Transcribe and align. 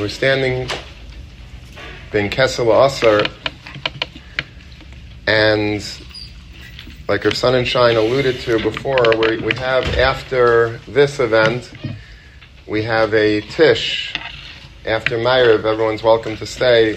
we're 0.00 0.08
standing 0.08 0.68
in 2.12 2.30
Kessel 2.30 2.70
Asar, 2.72 3.22
and 5.26 5.84
like 7.08 7.24
our 7.24 7.32
Sonnenschein 7.32 7.96
alluded 7.96 8.38
to 8.40 8.62
before, 8.62 9.16
we, 9.16 9.38
we 9.38 9.54
have 9.54 9.84
after 9.98 10.78
this 10.86 11.18
event, 11.18 11.72
we 12.66 12.82
have 12.84 13.12
a 13.12 13.40
Tish. 13.40 14.14
After 14.86 15.18
Ma'ariv, 15.18 15.64
everyone's 15.64 16.02
welcome 16.02 16.36
to 16.36 16.46
stay. 16.46 16.96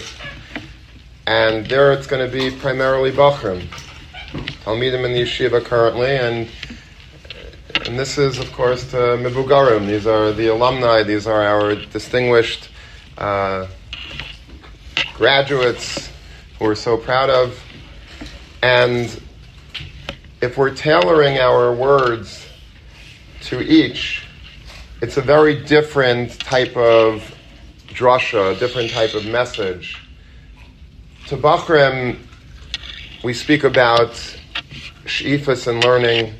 And 1.26 1.66
there 1.66 1.92
it's 1.92 2.06
going 2.06 2.24
to 2.24 2.32
be 2.32 2.56
primarily 2.56 3.10
Bachrim. 3.10 3.62
Talmidim 4.64 5.04
in 5.04 5.12
the 5.12 5.22
yeshiva 5.22 5.64
currently, 5.64 6.16
and 6.16 6.48
and 7.84 7.98
this 7.98 8.16
is, 8.16 8.38
of 8.38 8.52
course, 8.52 8.88
to 8.92 8.96
Mibugarim. 8.96 9.88
These 9.88 10.06
are 10.06 10.32
the 10.32 10.48
alumni. 10.48 11.02
These 11.02 11.26
are 11.26 11.42
our 11.42 11.74
distinguished 11.74 12.68
uh, 13.22 13.68
graduates 15.14 16.10
who 16.58 16.66
we're 16.66 16.74
so 16.74 16.96
proud 16.96 17.30
of. 17.30 17.58
And 18.62 19.20
if 20.40 20.58
we're 20.58 20.74
tailoring 20.74 21.38
our 21.38 21.72
words 21.72 22.46
to 23.42 23.60
each, 23.60 24.26
it's 25.00 25.16
a 25.16 25.22
very 25.22 25.64
different 25.64 26.38
type 26.40 26.76
of 26.76 27.34
drasha, 27.88 28.56
a 28.56 28.58
different 28.58 28.90
type 28.90 29.14
of 29.14 29.24
message. 29.26 30.00
To 31.28 31.36
Bachrim, 31.36 32.18
we 33.22 33.34
speak 33.34 33.62
about 33.64 34.10
shifas 35.04 35.68
and 35.68 35.82
learning. 35.84 36.34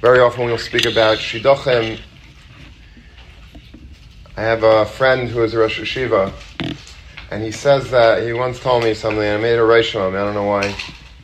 Very 0.00 0.18
often 0.18 0.46
we'll 0.46 0.58
speak 0.58 0.86
about 0.86 1.18
shidduchim. 1.18 2.00
I 4.34 4.40
have 4.40 4.62
a 4.62 4.86
friend 4.86 5.28
who 5.28 5.42
is 5.42 5.52
a 5.52 5.58
Rosh 5.58 5.78
Yeshiva, 5.78 6.32
and 7.30 7.42
he 7.42 7.52
says 7.52 7.90
that 7.90 8.22
he 8.22 8.32
once 8.32 8.58
told 8.58 8.82
me 8.82 8.94
something, 8.94 9.22
and 9.22 9.38
I 9.38 9.42
made 9.42 9.58
a 9.58 9.62
Reishim, 9.62 10.14
I 10.14 10.24
don't 10.24 10.32
know 10.32 10.44
why. 10.44 10.74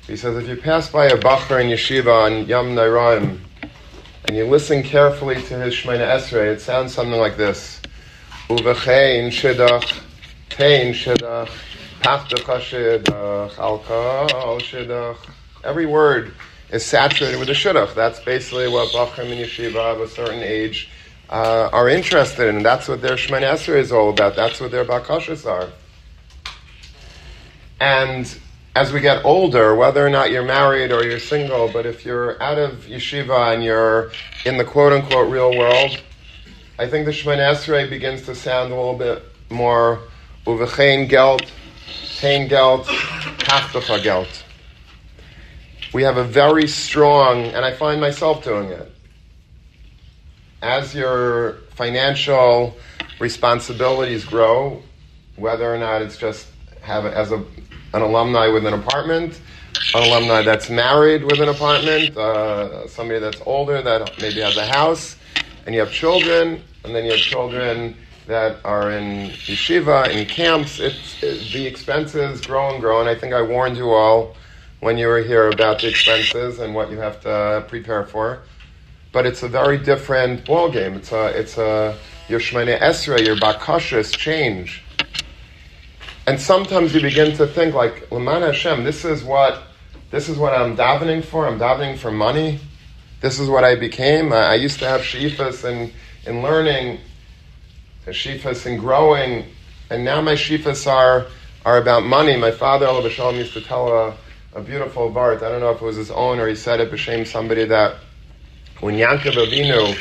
He 0.06 0.14
says 0.14 0.36
if 0.36 0.46
you 0.46 0.56
pass 0.56 0.90
by 0.90 1.06
a 1.06 1.16
Bachar 1.16 1.58
in 1.58 1.70
Yeshiva 1.70 2.26
on 2.26 2.46
Yom 2.46 2.74
Nairaim, 2.74 3.38
and 4.26 4.36
you 4.36 4.44
listen 4.44 4.82
carefully 4.82 5.36
to 5.36 5.58
his 5.58 5.72
Shemina 5.72 6.06
Esrei, 6.06 6.52
it 6.52 6.60
sounds 6.60 6.92
something 6.92 7.18
like 7.18 7.38
this. 7.38 7.80
Uvechein 8.50 9.28
shidduch, 9.28 10.02
tein 10.50 10.92
shidduch, 10.92 11.48
pachtucha 12.00 12.60
shidduch, 12.60 13.58
alkohol 13.58 14.58
shidduch. 14.58 15.16
Every 15.64 15.86
word 15.86 16.34
is 16.70 16.84
saturated 16.84 17.40
with 17.40 17.48
a 17.48 17.54
shidduch. 17.54 17.94
That's 17.94 18.20
basically 18.20 18.68
what 18.68 18.92
Bachrim 18.92 19.30
in 19.30 19.38
Yeshiva 19.38 19.94
of 19.94 20.02
a 20.02 20.08
certain 20.08 20.42
age 20.42 20.90
uh, 21.30 21.70
are 21.72 21.88
interested 21.88 22.48
in. 22.48 22.62
That's 22.62 22.88
what 22.88 23.02
their 23.02 23.16
Shemana 23.16 23.52
Esrei 23.52 23.78
is 23.78 23.92
all 23.92 24.10
about. 24.10 24.36
That's 24.36 24.60
what 24.60 24.70
their 24.70 24.84
Bakashas 24.84 25.46
are. 25.46 25.68
And 27.80 28.38
as 28.74 28.92
we 28.92 29.00
get 29.00 29.24
older, 29.24 29.74
whether 29.74 30.04
or 30.06 30.10
not 30.10 30.30
you're 30.30 30.44
married 30.44 30.92
or 30.92 31.04
you're 31.04 31.18
single, 31.18 31.70
but 31.72 31.86
if 31.86 32.04
you're 32.04 32.40
out 32.42 32.58
of 32.58 32.86
yeshiva 32.86 33.54
and 33.54 33.62
you're 33.62 34.12
in 34.44 34.56
the 34.56 34.64
quote 34.64 34.92
unquote 34.92 35.30
real 35.30 35.56
world, 35.56 36.00
I 36.78 36.86
think 36.88 37.06
the 37.06 37.12
Shemana 37.12 37.52
Esrei 37.52 37.88
begins 37.90 38.22
to 38.22 38.34
sound 38.34 38.72
a 38.72 38.76
little 38.76 38.96
bit 38.96 39.22
more 39.50 40.00
uvechein 40.46 41.08
gelt, 41.08 41.42
pain 42.20 42.48
gelt, 42.48 42.86
haftacha 42.86 44.02
gelt. 44.02 44.44
We 45.92 46.02
have 46.02 46.16
a 46.16 46.24
very 46.24 46.68
strong, 46.68 47.44
and 47.46 47.64
I 47.64 47.72
find 47.74 48.00
myself 48.00 48.44
doing 48.44 48.68
it. 48.68 48.92
As 50.62 50.94
your 50.94 51.54
financial 51.70 52.76
responsibilities 53.20 54.24
grow, 54.24 54.82
whether 55.36 55.72
or 55.72 55.78
not 55.78 56.02
it's 56.02 56.16
just 56.16 56.48
have 56.82 57.04
it 57.04 57.14
as 57.14 57.30
a 57.30 57.44
an 57.94 58.02
alumni 58.02 58.48
with 58.48 58.66
an 58.66 58.74
apartment, 58.74 59.40
an 59.94 60.02
alumni 60.02 60.42
that's 60.42 60.68
married 60.68 61.24
with 61.24 61.40
an 61.40 61.48
apartment, 61.48 62.16
uh, 62.16 62.86
somebody 62.88 63.18
that's 63.18 63.40
older 63.46 63.80
that 63.80 64.10
maybe 64.20 64.40
has 64.40 64.56
a 64.56 64.66
house, 64.66 65.16
and 65.64 65.74
you 65.74 65.80
have 65.80 65.90
children, 65.90 66.62
and 66.84 66.94
then 66.94 67.04
you 67.04 67.12
have 67.12 67.20
children 67.20 67.96
that 68.26 68.58
are 68.64 68.90
in 68.90 69.30
yeshiva, 69.30 70.10
in 70.10 70.26
camps. 70.26 70.80
It's, 70.80 71.22
it, 71.22 71.50
the 71.52 71.66
expenses 71.66 72.42
grow 72.42 72.70
and 72.70 72.80
grow, 72.80 73.00
and 73.00 73.08
I 73.08 73.14
think 73.14 73.32
I 73.32 73.40
warned 73.40 73.76
you 73.76 73.90
all 73.90 74.36
when 74.80 74.98
you 74.98 75.06
were 75.06 75.22
here 75.22 75.48
about 75.48 75.80
the 75.80 75.88
expenses 75.88 76.58
and 76.58 76.74
what 76.74 76.90
you 76.90 76.98
have 76.98 77.20
to 77.22 77.64
prepare 77.68 78.04
for. 78.04 78.42
But 79.12 79.26
it's 79.26 79.42
a 79.42 79.48
very 79.48 79.78
different 79.78 80.44
ball 80.46 80.70
game. 80.70 80.94
It's 80.94 81.12
a, 81.12 81.26
it's 81.38 81.58
a, 81.58 81.96
your 82.28 82.40
Shemane 82.40 82.78
Esra, 82.78 83.24
your 83.24 83.36
Bakashas 83.36 84.16
change 84.16 84.82
and 86.28 86.38
sometimes 86.38 86.94
you 86.94 87.00
begin 87.00 87.34
to 87.38 87.46
think 87.46 87.74
like, 87.74 88.10
Laman 88.10 88.42
Hashem, 88.42 88.84
this 88.84 89.06
is 89.06 89.24
what 89.24 89.62
this 90.10 90.28
is 90.28 90.36
what 90.36 90.52
I'm 90.52 90.76
davening 90.76 91.24
for. 91.24 91.46
I'm 91.46 91.58
davening 91.58 91.96
for 91.96 92.10
money. 92.10 92.60
This 93.22 93.40
is 93.40 93.48
what 93.48 93.64
I 93.64 93.76
became. 93.76 94.30
I, 94.30 94.52
I 94.52 94.54
used 94.56 94.78
to 94.80 94.86
have 94.86 95.00
shifas 95.00 95.64
and 95.64 95.90
in, 96.26 96.36
in 96.36 96.42
learning, 96.42 97.00
shifas 98.06 98.66
and 98.66 98.78
growing, 98.78 99.46
and 99.88 100.04
now 100.04 100.20
my 100.20 100.34
shifas 100.34 100.86
are 100.86 101.28
are 101.64 101.78
about 101.78 102.04
money. 102.04 102.36
My 102.36 102.50
father, 102.50 102.86
Allah 102.86 103.08
Shalom, 103.08 103.36
used 103.36 103.54
to 103.54 103.62
tell 103.62 103.88
a, 103.88 104.14
a 104.54 104.60
beautiful 104.60 105.10
vart. 105.10 105.36
I 105.36 105.48
don't 105.48 105.60
know 105.60 105.70
if 105.70 105.80
it 105.80 105.84
was 105.84 105.96
his 105.96 106.10
own 106.10 106.40
or 106.40 106.46
he 106.46 106.54
said 106.54 106.78
it 106.78 106.90
b'shem 106.90 107.26
somebody 107.26 107.64
that 107.64 107.96
when 108.80 108.94
Yankov 108.94 109.34
Avinu 109.34 109.96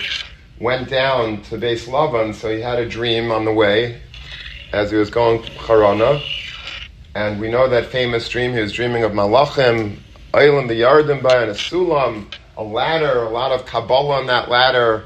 went 0.59 0.89
down 0.89 1.41
to 1.43 1.57
base 1.57 1.87
Lavan, 1.87 2.33
so 2.33 2.53
he 2.53 2.61
had 2.61 2.79
a 2.79 2.87
dream 2.87 3.31
on 3.31 3.45
the 3.45 3.51
way, 3.51 4.01
as 4.71 4.91
he 4.91 4.97
was 4.97 5.09
going 5.09 5.41
to 5.41 5.51
Harana. 5.51 6.21
And 7.15 7.41
we 7.41 7.49
know 7.49 7.67
that 7.67 7.87
famous 7.87 8.29
dream. 8.29 8.53
He 8.53 8.59
was 8.59 8.71
dreaming 8.71 9.03
of 9.03 9.11
Malachim, 9.11 9.97
Eilim, 10.33 10.67
the 10.67 10.81
Yardim 10.81 11.23
by 11.23 11.41
and 11.41 11.49
a 11.49 11.55
Sulam, 11.55 12.27
a 12.55 12.63
ladder, 12.63 13.23
a 13.23 13.29
lot 13.29 13.51
of 13.51 13.65
Kabbalah 13.65 14.19
on 14.19 14.27
that 14.27 14.49
ladder. 14.49 15.05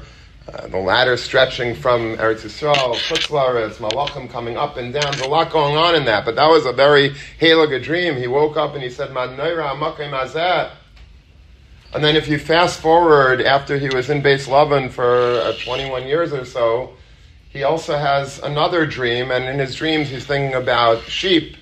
Uh, 0.52 0.66
the 0.66 0.78
ladder 0.78 1.16
stretching 1.16 1.74
from 1.74 2.16
Eretz 2.16 2.42
Yisrael, 2.42 2.94
Chutzlaretz, 2.96 3.76
Malachim 3.76 4.28
coming 4.28 4.58
up 4.58 4.76
and 4.76 4.92
down. 4.92 5.12
There's 5.12 5.22
a 5.22 5.28
lot 5.28 5.50
going 5.50 5.76
on 5.76 5.94
in 5.94 6.04
that, 6.06 6.26
but 6.26 6.36
that 6.36 6.48
was 6.48 6.66
a 6.66 6.72
very 6.72 7.10
halaga 7.40 7.82
dream. 7.82 8.16
He 8.16 8.26
woke 8.26 8.58
up 8.58 8.74
and 8.74 8.82
he 8.82 8.90
said, 8.90 9.12
Man 9.12 9.38
Azat. 9.38 10.72
And 11.94 12.02
then 12.02 12.16
if 12.16 12.26
you 12.26 12.38
fast 12.38 12.80
forward 12.80 13.42
after 13.42 13.76
he 13.76 13.88
was 13.90 14.08
in 14.08 14.22
Base 14.22 14.46
Lavan 14.46 14.90
for 14.90 15.34
uh, 15.40 15.52
21 15.62 16.06
years 16.06 16.32
or 16.32 16.44
so, 16.44 16.94
he 17.50 17.64
also 17.64 17.98
has 17.98 18.38
another 18.38 18.86
dream, 18.86 19.30
and 19.30 19.44
in 19.44 19.58
his 19.58 19.74
dreams 19.74 20.08
he's 20.08 20.24
thinking 20.24 20.54
about 20.54 21.02
sheep, 21.02 21.54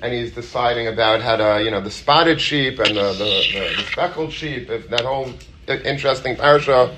and 0.00 0.12
he's 0.12 0.32
deciding 0.32 0.86
about 0.86 1.20
how 1.20 1.34
to, 1.34 1.62
you 1.64 1.70
know, 1.70 1.80
the 1.80 1.90
spotted 1.90 2.40
sheep 2.40 2.78
and 2.78 2.96
the, 2.96 3.12
the, 3.12 3.42
the, 3.52 3.76
the 3.76 3.82
speckled 3.90 4.32
sheep, 4.32 4.70
if 4.70 4.88
that 4.88 5.00
whole 5.00 5.32
interesting 5.66 6.36
parsha. 6.36 6.94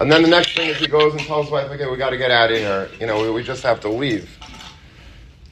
And 0.00 0.10
then 0.10 0.22
the 0.22 0.28
next 0.28 0.56
thing 0.56 0.70
is 0.70 0.78
he 0.78 0.86
goes 0.86 1.12
and 1.12 1.22
tells 1.22 1.46
his 1.46 1.52
wife, 1.52 1.70
okay, 1.70 1.86
we 1.90 1.96
got 1.98 2.10
to 2.10 2.16
get 2.16 2.30
out 2.30 2.50
of 2.50 2.56
here. 2.56 2.88
You 2.98 3.06
know, 3.06 3.22
we, 3.22 3.30
we 3.30 3.42
just 3.42 3.62
have 3.62 3.80
to 3.80 3.88
leave. 3.90 4.38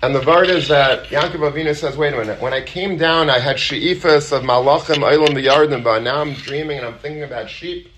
And 0.03 0.15
the 0.15 0.22
word 0.22 0.49
is 0.49 0.69
that 0.69 1.09
Yankov 1.09 1.53
Avinu 1.53 1.77
says, 1.77 1.94
wait 1.94 2.15
a 2.15 2.16
minute, 2.16 2.41
when 2.41 2.55
I 2.55 2.62
came 2.62 2.97
down, 2.97 3.28
I 3.28 3.38
had 3.38 3.59
she'ifas 3.59 4.33
of 4.33 4.43
malachim 4.43 5.05
eilim 5.05 5.34
b'yardim, 5.34 5.84
but 5.84 6.03
now 6.03 6.22
I'm 6.22 6.33
dreaming 6.33 6.78
and 6.78 6.87
I'm 6.87 6.99
thinking 6.99 7.22
about 7.22 7.50
sheep. 7.50 7.91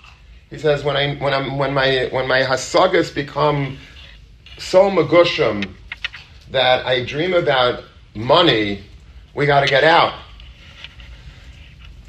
He 0.50 0.58
says, 0.58 0.82
when 0.82 0.96
I 0.96 1.14
when 1.14 1.32
I'm 1.32 1.58
when 1.58 1.72
my 1.72 2.08
when 2.10 2.26
my 2.26 2.40
hasagas 2.40 3.14
become 3.14 3.78
so 4.58 4.90
magushim 4.90 5.74
that 6.50 6.84
I 6.84 7.04
dream 7.04 7.34
about 7.34 7.84
money, 8.16 8.82
we 9.34 9.46
got 9.46 9.60
to 9.60 9.66
get 9.66 9.84
out. 9.84 10.12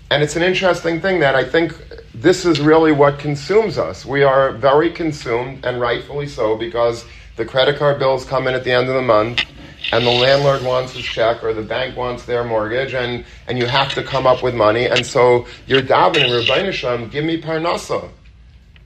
And 0.09 0.21
it's 0.23 0.35
an 0.35 0.43
interesting 0.43 1.01
thing 1.01 1.19
that 1.19 1.35
I 1.35 1.43
think 1.43 1.73
this 2.13 2.45
is 2.45 2.59
really 2.59 2.91
what 2.91 3.19
consumes 3.19 3.77
us. 3.77 4.05
We 4.05 4.23
are 4.23 4.51
very 4.53 4.91
consumed, 4.91 5.65
and 5.65 5.79
rightfully 5.79 6.27
so, 6.27 6.57
because 6.57 7.05
the 7.35 7.45
credit 7.45 7.77
card 7.77 7.99
bills 7.99 8.25
come 8.25 8.47
in 8.47 8.55
at 8.55 8.63
the 8.63 8.71
end 8.71 8.89
of 8.89 8.95
the 8.95 9.01
month, 9.01 9.43
and 9.91 10.05
the 10.05 10.11
landlord 10.11 10.63
wants 10.63 10.93
his 10.93 11.03
check, 11.03 11.43
or 11.43 11.53
the 11.53 11.61
bank 11.61 11.97
wants 11.97 12.25
their 12.25 12.43
mortgage, 12.43 12.93
and, 12.93 13.25
and 13.47 13.57
you 13.57 13.65
have 13.65 13.93
to 13.95 14.03
come 14.03 14.25
up 14.25 14.41
with 14.41 14.55
money. 14.55 14.87
And 14.87 15.05
so 15.05 15.45
you're 15.67 15.81
davening, 15.81 16.47
Rabbi 16.47 16.71
Shem, 16.71 17.09
give 17.09 17.25
me 17.25 17.41
parnasa 17.41 18.09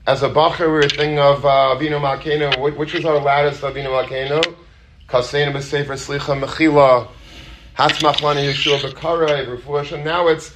as 0.08 0.22
a 0.22 0.30
bacher, 0.30 0.60
we 0.60 0.66
were 0.68 0.82
thinking 0.88 1.18
of 1.18 1.44
uh, 1.44 1.76
Avinu 1.76 2.00
Malkeinu. 2.00 2.78
Which 2.78 2.94
is 2.94 3.04
our 3.04 3.16
of 3.16 3.24
Avinu 3.24 3.88
Malkeinu? 3.88 4.56
Kaseinu 5.06 5.52
b'sefer 5.52 5.98
slicha 5.98 6.42
mechila. 6.42 7.08
Hatzmach 7.76 8.22
lani 8.22 8.46
Yeshua 8.46 8.78
b'karei 8.78 9.46
b'refuah 9.46 10.02
Now 10.02 10.28
it's 10.28 10.54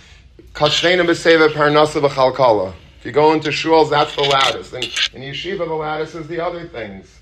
Kaseinu 0.55 1.05
b'sefer 1.05 1.51
parnasa 1.51 2.01
b'chalkala. 2.01 2.73
If 2.99 3.05
you 3.05 3.13
go 3.13 3.35
into 3.35 3.51
shuls, 3.51 3.91
that's 3.91 4.17
the 4.17 4.23
lattice. 4.23 4.73
And 4.73 4.85
in 5.13 5.21
yeshiva, 5.21 5.69
the 5.69 5.75
lattice 5.75 6.15
is 6.15 6.29
the 6.29 6.41
other 6.41 6.67
things. 6.67 7.21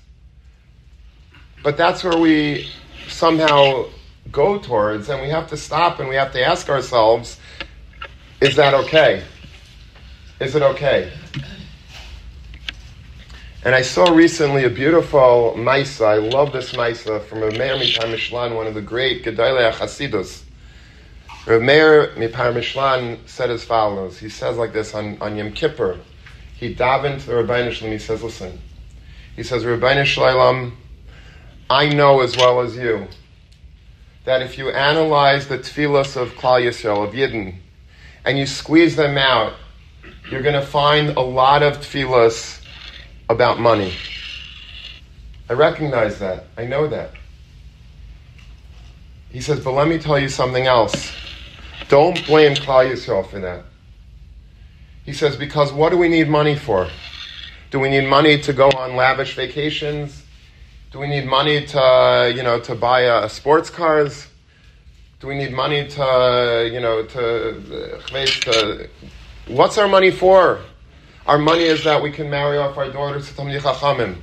But 1.63 1.75
that's 1.75 2.01
where 2.01 2.17
we 2.17 2.69
somehow 3.07 3.85
go 4.31 4.59
towards, 4.59 5.09
and 5.09 5.21
we 5.21 5.29
have 5.29 5.49
to 5.49 5.57
stop 5.57 5.99
and 5.99 6.07
we 6.07 6.15
have 6.15 6.31
to 6.33 6.45
ask 6.45 6.69
ourselves, 6.69 7.39
is 8.39 8.55
that 8.55 8.73
okay? 8.73 9.23
Is 10.39 10.55
it 10.55 10.61
okay? 10.61 11.11
And 13.63 13.75
I 13.75 13.83
saw 13.83 14.11
recently 14.11 14.63
a 14.63 14.69
beautiful 14.69 15.53
Maisa. 15.55 16.07
I 16.07 16.15
love 16.15 16.51
this 16.51 16.73
Maisa 16.73 17.23
from 17.23 17.41
Rav 17.41 17.53
Meir 17.53 17.75
Mipar 17.75 18.11
Mishlan, 18.11 18.55
one 18.55 18.65
of 18.65 18.73
the 18.73 18.81
great 18.81 19.23
Gedolei 19.23 19.71
Chasidus. 19.71 20.43
Rav 21.45 21.61
Meir 21.61 22.07
Mipar 22.15 22.53
Mishlan 22.53 23.19
said 23.27 23.51
as 23.51 23.63
follows. 23.63 24.17
He 24.17 24.29
says 24.29 24.57
like 24.57 24.73
this 24.73 24.95
on, 24.95 25.21
on 25.21 25.35
Yom 25.35 25.51
Kippur. 25.51 25.99
He 26.61 26.75
davened 26.75 27.21
to 27.21 27.25
the 27.25 27.35
Rabbi 27.37 27.71
Shalom. 27.71 27.91
He 27.91 27.97
says, 27.97 28.21
listen. 28.21 28.59
He 29.35 29.41
says, 29.41 29.65
Rabbi 29.65 30.03
Shalom, 30.03 30.77
I 31.71 31.87
know 31.87 32.19
as 32.19 32.35
well 32.35 32.59
as 32.59 32.75
you 32.75 33.07
that 34.25 34.41
if 34.41 34.57
you 34.57 34.69
analyze 34.71 35.47
the 35.47 35.57
tefillas 35.57 36.17
of 36.17 36.33
Klal 36.33 36.61
Yisrael, 36.61 37.07
of 37.07 37.13
Yidden, 37.13 37.55
and 38.25 38.37
you 38.37 38.45
squeeze 38.45 38.97
them 38.97 39.17
out, 39.17 39.53
you're 40.29 40.41
going 40.41 40.59
to 40.59 40.67
find 40.67 41.11
a 41.11 41.21
lot 41.21 41.63
of 41.63 41.77
tefillas 41.77 42.61
about 43.29 43.61
money. 43.61 43.93
I 45.49 45.53
recognize 45.53 46.19
that. 46.19 46.43
I 46.57 46.65
know 46.65 46.87
that. 46.89 47.11
He 49.29 49.39
says, 49.39 49.61
but 49.61 49.71
let 49.71 49.87
me 49.87 49.97
tell 49.97 50.19
you 50.19 50.27
something 50.27 50.65
else. 50.65 51.15
Don't 51.87 52.25
blame 52.25 52.57
Klal 52.57 52.91
Yisrael 52.91 53.25
for 53.25 53.39
that. 53.39 53.63
He 55.05 55.13
says, 55.13 55.37
because 55.37 55.71
what 55.71 55.91
do 55.91 55.97
we 55.97 56.09
need 56.09 56.27
money 56.27 56.57
for? 56.57 56.89
Do 57.69 57.79
we 57.79 57.89
need 57.89 58.09
money 58.09 58.41
to 58.41 58.51
go 58.51 58.69
on 58.71 58.97
lavish 58.97 59.35
vacations? 59.37 60.21
Do 60.91 60.99
we 60.99 61.07
need 61.07 61.25
money 61.25 61.65
to, 61.67 62.33
you 62.35 62.43
know, 62.43 62.59
to 62.59 62.75
buy 62.75 63.05
uh, 63.05 63.29
sports 63.29 63.69
cars? 63.69 64.27
Do 65.21 65.27
we 65.27 65.35
need 65.35 65.53
money 65.53 65.87
to, 65.87 66.69
you 66.69 66.81
know, 66.81 67.05
to, 67.05 68.01
to 68.41 68.89
what's 69.47 69.77
our 69.77 69.87
money 69.87 70.11
for? 70.11 70.59
Our 71.27 71.37
money 71.37 71.63
is 71.63 71.85
that 71.85 72.03
we 72.03 72.11
can 72.11 72.29
marry 72.29 72.57
off 72.57 72.77
our 72.77 72.89
daughters 72.91 73.29
to 73.29 73.33
Talmidei 73.33 73.61
Chachamim. 73.61 74.17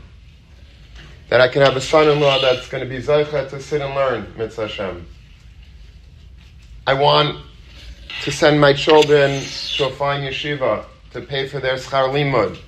That 1.31 1.41
I 1.41 1.49
can 1.49 1.63
have 1.63 1.75
a 1.75 1.81
son-in-law 1.81 2.43
that's 2.43 2.69
going 2.69 2.85
to 2.85 2.89
be 2.89 3.03
Zaycha 3.03 3.49
to 3.49 3.63
sit 3.63 3.81
and 3.81 3.95
learn, 3.95 4.31
Mitzvah 4.37 4.69
Hashem. 4.69 5.07
I 6.87 6.93
want 6.93 7.45
to 8.25 8.31
send 8.31 8.61
my 8.61 8.75
children 8.75 9.41
to 9.77 9.87
a 9.87 9.91
fine 9.93 10.21
yeshiva 10.21 10.85
to 11.13 11.23
pay 11.23 11.49
for 11.49 11.61
their 11.61 11.77
schar 11.77 12.11
limud. 12.11 12.59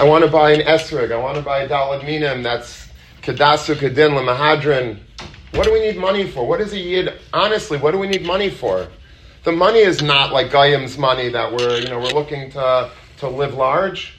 I 0.00 0.04
want 0.04 0.24
to 0.24 0.30
buy 0.30 0.52
an 0.52 0.62
esrig. 0.62 1.12
I 1.12 1.18
want 1.18 1.36
to 1.36 1.42
buy 1.42 1.58
a 1.58 1.68
dalad 1.68 2.06
minim 2.06 2.42
that's 2.42 2.88
kedasu 3.20 3.74
kedin 3.74 4.12
lemahadrin. 4.16 4.98
What 5.52 5.64
do 5.64 5.74
we 5.74 5.80
need 5.80 5.98
money 5.98 6.26
for? 6.26 6.48
What 6.48 6.62
is 6.62 6.72
a 6.72 6.78
yid? 6.78 7.20
Honestly, 7.34 7.76
what 7.76 7.90
do 7.90 7.98
we 7.98 8.08
need 8.08 8.24
money 8.24 8.48
for? 8.48 8.88
The 9.44 9.52
money 9.52 9.80
is 9.80 10.00
not 10.00 10.32
like 10.32 10.50
Goyim's 10.50 10.96
money 10.96 11.28
that 11.28 11.52
we're, 11.52 11.80
you 11.80 11.88
know, 11.88 11.98
we're 11.98 12.14
looking 12.14 12.50
to, 12.52 12.90
to 13.18 13.28
live 13.28 13.52
large. 13.52 14.18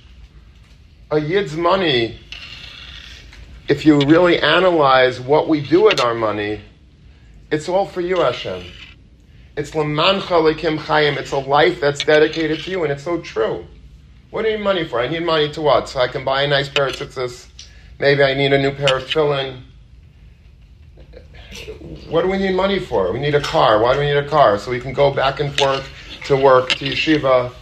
A 1.09 1.19
Yid's 1.19 1.57
money, 1.57 2.19
if 3.67 3.83
you 3.83 4.01
really 4.01 4.39
analyze 4.39 5.19
what 5.19 5.49
we 5.49 5.61
do 5.61 5.85
with 5.85 5.99
our 5.99 6.13
money, 6.13 6.61
it's 7.51 7.67
all 7.67 7.87
for 7.87 8.01
you, 8.01 8.17
Hashem. 8.21 8.63
It's 9.57 9.71
Lamancha 9.71 10.53
Lekim 10.53 10.77
Chayim. 10.77 11.17
It's 11.17 11.31
a 11.31 11.39
life 11.39 11.81
that's 11.81 12.05
dedicated 12.05 12.59
to 12.65 12.69
you, 12.69 12.83
and 12.83 12.93
it's 12.93 13.03
so 13.03 13.19
true. 13.19 13.65
What 14.31 14.43
do 14.43 14.49
you 14.49 14.57
need 14.57 14.63
money 14.63 14.85
for? 14.85 14.99
I 14.99 15.07
need 15.07 15.23
money 15.23 15.51
to 15.51 15.61
what? 15.61 15.89
So 15.89 15.99
I 15.99 16.07
can 16.07 16.25
buy 16.25 16.43
a 16.43 16.47
nice 16.47 16.69
pair 16.69 16.87
of 16.87 16.95
tzitzis. 16.95 17.47
Maybe 17.99 18.23
I 18.23 18.33
need 18.33 18.51
a 18.53 18.57
new 18.57 18.71
pair 18.71 18.97
of 18.97 19.03
tefillin 19.03 19.61
what 22.07 22.23
do 22.23 22.29
we 22.29 22.37
need 22.37 22.55
money 22.55 22.79
for? 22.79 23.11
We 23.11 23.19
need 23.19 23.35
a 23.35 23.41
car. 23.41 23.79
Why 23.79 23.93
do 23.93 23.99
we 23.99 24.05
need 24.05 24.17
a 24.17 24.27
car? 24.27 24.57
So 24.57 24.71
we 24.71 24.79
can 24.79 24.93
go 24.93 25.13
back 25.13 25.39
and 25.39 25.57
forth 25.57 25.89
to 26.25 26.35
work, 26.35 26.69
to 26.71 26.85
yeshiva. 26.85 27.53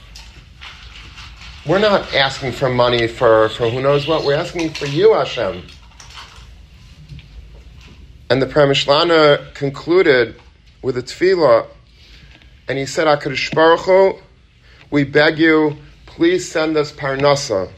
We're 1.66 1.80
not 1.80 2.13
asking 2.13 2.54
for 2.54 2.69
money 2.69 3.07
for, 3.07 3.50
for 3.50 3.69
who 3.69 3.81
knows 3.81 4.07
what. 4.07 4.24
We're 4.24 4.36
asking 4.36 4.74
for 4.74 4.86
you, 4.86 5.13
Hashem. 5.13 5.63
And 8.30 8.42
the 8.42 8.45
Premishlana 8.45 9.54
concluded 9.56 10.39
with 10.81 10.98
a 10.98 11.04
tefillah, 11.04 11.68
and 12.68 12.77
he 12.77 12.86
said, 12.86 13.07
HaKadosh 13.07 13.54
Baruch 13.54 13.81
Hu, 13.81 14.19
we 14.92 15.04
beg 15.04 15.39
you, 15.39 15.77
please 16.19 16.51
send 16.51 16.75
us 16.75 16.92
parnasa 16.92 17.71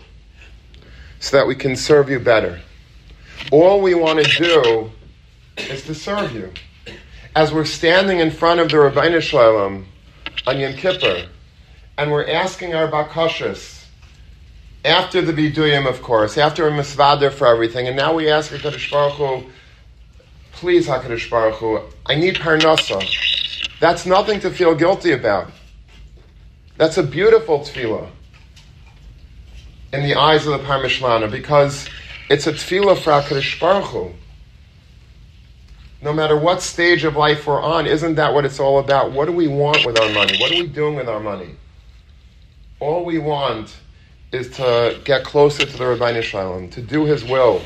so 1.20 1.38
that 1.38 1.46
we 1.46 1.54
can 1.54 1.76
serve 1.76 2.10
you 2.10 2.20
better. 2.20 2.60
All 3.52 3.84
we 3.84 3.94
want 3.94 4.26
to 4.26 4.44
do 4.44 4.92
is 5.58 5.86
to 5.86 5.94
serve 5.94 6.34
you. 6.34 6.52
As 7.36 7.54
we're 7.54 7.66
standing 7.66 8.18
in 8.18 8.32
front 8.32 8.60
of 8.60 8.70
the 8.70 8.78
Rabbeinu 8.78 9.22
Shalom 9.22 9.86
on 10.48 10.60
Yom 10.60 10.74
Kippur, 10.74 11.28
and 12.00 12.12
we're 12.12 12.28
asking 12.28 12.74
our 12.74 12.90
bakashas, 12.90 13.86
after 14.84 15.22
the 15.22 15.34
biduyim, 15.34 15.88
of 15.88 16.02
course, 16.02 16.36
after 16.36 16.68
a 16.68 16.72
misvader 16.72 17.32
for 17.32 17.46
everything, 17.46 17.88
and 17.88 17.96
now 17.96 18.12
we 18.12 18.28
ask 18.28 18.52
HaKadosh 18.52 18.90
Baruch 18.90 19.14
Hu, 19.18 19.52
please 20.54 20.88
HaKadosh 20.88 21.30
Baruch 21.30 21.58
Hu, 21.58 21.80
I 22.08 22.16
need 22.16 22.38
parnasa. 22.38 23.08
That's 23.80 24.08
nothing 24.08 24.40
to 24.40 24.50
feel 24.50 24.74
guilty 24.74 25.12
about. 25.12 25.52
That's 26.78 26.98
a 26.98 27.04
beautiful 27.04 27.60
tefillah 27.60 28.10
in 29.94 30.04
the 30.04 30.16
eyes 30.16 30.46
of 30.46 30.60
the 30.60 30.66
Parmishlana 30.66 31.30
because 31.30 31.90
it's 32.30 32.48
a 32.48 32.54
tefillah 32.54 32.98
for 32.98 33.12
HaKadosh 33.12 33.60
Baruch 33.60 33.86
Hu 33.86 34.14
no 36.02 36.14
matter 36.14 36.36
what 36.36 36.62
stage 36.62 37.04
of 37.04 37.16
life 37.16 37.46
we're 37.46 37.62
on, 37.62 37.86
isn't 37.86 38.16
that 38.16 38.34
what 38.34 38.44
it's 38.44 38.60
all 38.60 38.80
about? 38.80 39.12
What 39.12 39.26
do 39.26 39.32
we 39.32 39.48
want 39.48 39.86
with 39.86 40.00
our 40.00 40.10
money? 40.10 40.38
What 40.40 40.52
are 40.52 40.56
we 40.56 40.68
doing 40.68 40.96
with 40.96 41.08
our 41.08 41.20
money? 41.20 41.56
All 42.80 43.06
we 43.06 43.20
want 43.20 43.76
is 44.32 44.50
to 44.58 45.00
get 45.04 45.24
closer 45.24 45.66
to 45.66 45.78
the 45.78 45.88
Rabbi 45.88 46.20
Shalom, 46.22 46.70
to 46.70 46.82
do 46.82 47.06
his 47.06 47.24
will, 47.24 47.62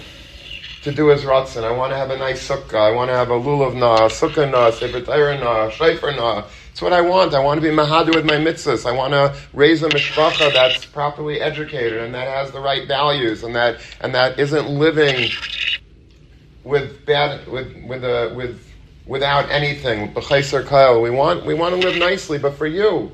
to 0.81 0.92
do 0.92 1.07
his 1.07 1.21
ratzon. 1.21 1.63
I 1.63 1.71
want 1.71 1.94
to 1.94 1.98
have 1.98 2.10
a 2.10 2.18
nice 2.18 2.45
sukkah. 2.45 2.75
I 2.75 2.92
want 2.92 3.10
to 3.10 3.16
have 3.16 3.30
a 3.30 3.39
lulav 3.39 3.75
na, 3.75 4.10
sukkah 4.10 4.51
na, 4.51 4.69
sefer 4.71 5.00
na, 5.00 5.69
shayfer 5.69 6.16
na. 6.18 6.44
It's 6.75 6.81
what 6.81 6.92
I 6.92 7.00
want. 7.00 7.33
I 7.33 7.39
want 7.39 7.57
to 7.57 7.62
be 7.62 7.74
mahadu 7.74 8.13
with 8.13 8.25
my 8.25 8.33
mitzvahs. 8.33 8.86
I 8.86 8.92
want 8.92 9.13
to 9.13 9.33
raise 9.54 9.81
a 9.81 9.88
mishpacha 9.88 10.51
that's 10.51 10.83
properly 10.83 11.39
educated 11.39 12.00
and 12.00 12.13
that 12.13 12.27
has 12.27 12.51
the 12.51 12.60
right 12.60 12.86
values 12.86 13.45
and 13.45 13.56
that 13.56 13.80
and 14.01 14.13
that 14.13 14.38
isn't 14.38 14.68
living 14.68 15.30
with 16.66 17.06
bad 17.06 17.48
with 17.48 17.74
with 17.88 18.04
uh, 18.04 18.33
with 18.36 18.62
without 19.06 19.50
anything. 19.50 20.13
We 20.13 21.10
want 21.12 21.45
we 21.45 21.54
want 21.54 21.80
to 21.80 21.88
live 21.88 21.97
nicely, 21.97 22.40
but 22.40 22.56
for 22.56 22.68
you. 22.68 23.09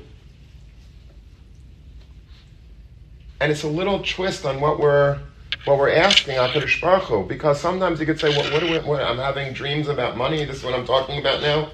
And 3.40 3.52
it's 3.52 3.62
a 3.62 3.68
little 3.68 4.02
twist 4.02 4.44
on 4.44 4.60
what 4.60 4.80
we're 4.80 5.20
what 5.66 5.78
we're 5.78 5.94
asking 5.94 6.34
Hakadosh 6.34 6.80
Baruch 6.80 7.28
because 7.28 7.60
sometimes 7.60 8.00
you 8.00 8.06
could 8.06 8.18
say, 8.18 8.30
"Well, 8.30 8.52
what 8.52 8.64
we, 8.64 8.76
what, 8.80 9.04
I'm 9.04 9.18
having 9.18 9.52
dreams 9.52 9.86
about 9.86 10.16
money. 10.16 10.44
This 10.44 10.56
is 10.56 10.64
what 10.64 10.74
I'm 10.74 10.84
talking 10.84 11.20
about 11.20 11.42
now." 11.42 11.70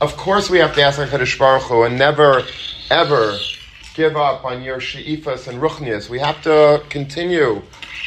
Of 0.00 0.16
course, 0.16 0.50
we 0.50 0.58
have 0.58 0.74
to 0.74 0.82
ask 0.82 0.98
Hakadosh 0.98 1.38
Baruch 1.38 1.62
Hu, 1.62 1.84
and 1.84 1.96
never, 1.96 2.42
ever 2.90 3.38
give 3.94 4.16
up 4.16 4.44
on 4.44 4.62
your 4.62 4.80
she'ifas 4.80 5.46
and 5.46 5.62
ruchnias. 5.62 6.08
We 6.08 6.18
have 6.18 6.42
to 6.42 6.82
continue 6.90 7.62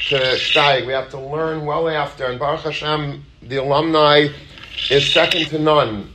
to 0.09 0.15
steig. 0.35 0.85
We 0.85 0.91
have 0.91 1.09
to 1.11 1.19
learn 1.19 1.65
well 1.65 1.87
after. 1.87 2.25
And 2.25 2.37
Baruch 2.37 2.61
Hashem, 2.61 3.23
the 3.41 3.55
alumni 3.57 4.27
is 4.91 5.11
second 5.13 5.47
to 5.47 5.59
none. 5.59 6.13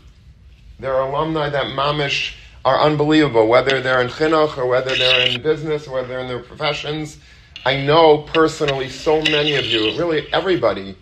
There 0.78 0.94
are 0.94 1.08
alumni 1.08 1.48
that 1.48 1.66
mamish 1.68 2.34
are 2.66 2.80
unbelievable, 2.80 3.48
whether 3.48 3.80
they're 3.80 4.02
in 4.02 4.08
chinuch 4.08 4.58
or 4.58 4.66
whether 4.66 4.94
they're 4.94 5.26
in 5.26 5.40
business 5.40 5.88
or 5.88 5.94
whether 5.94 6.08
they're 6.08 6.20
in 6.20 6.28
their 6.28 6.40
professions. 6.40 7.18
I 7.64 7.80
know 7.80 8.18
personally 8.18 8.90
so 8.90 9.22
many 9.22 9.54
of 9.54 9.64
you, 9.64 9.96
really 9.98 10.30
everybody, 10.34 10.96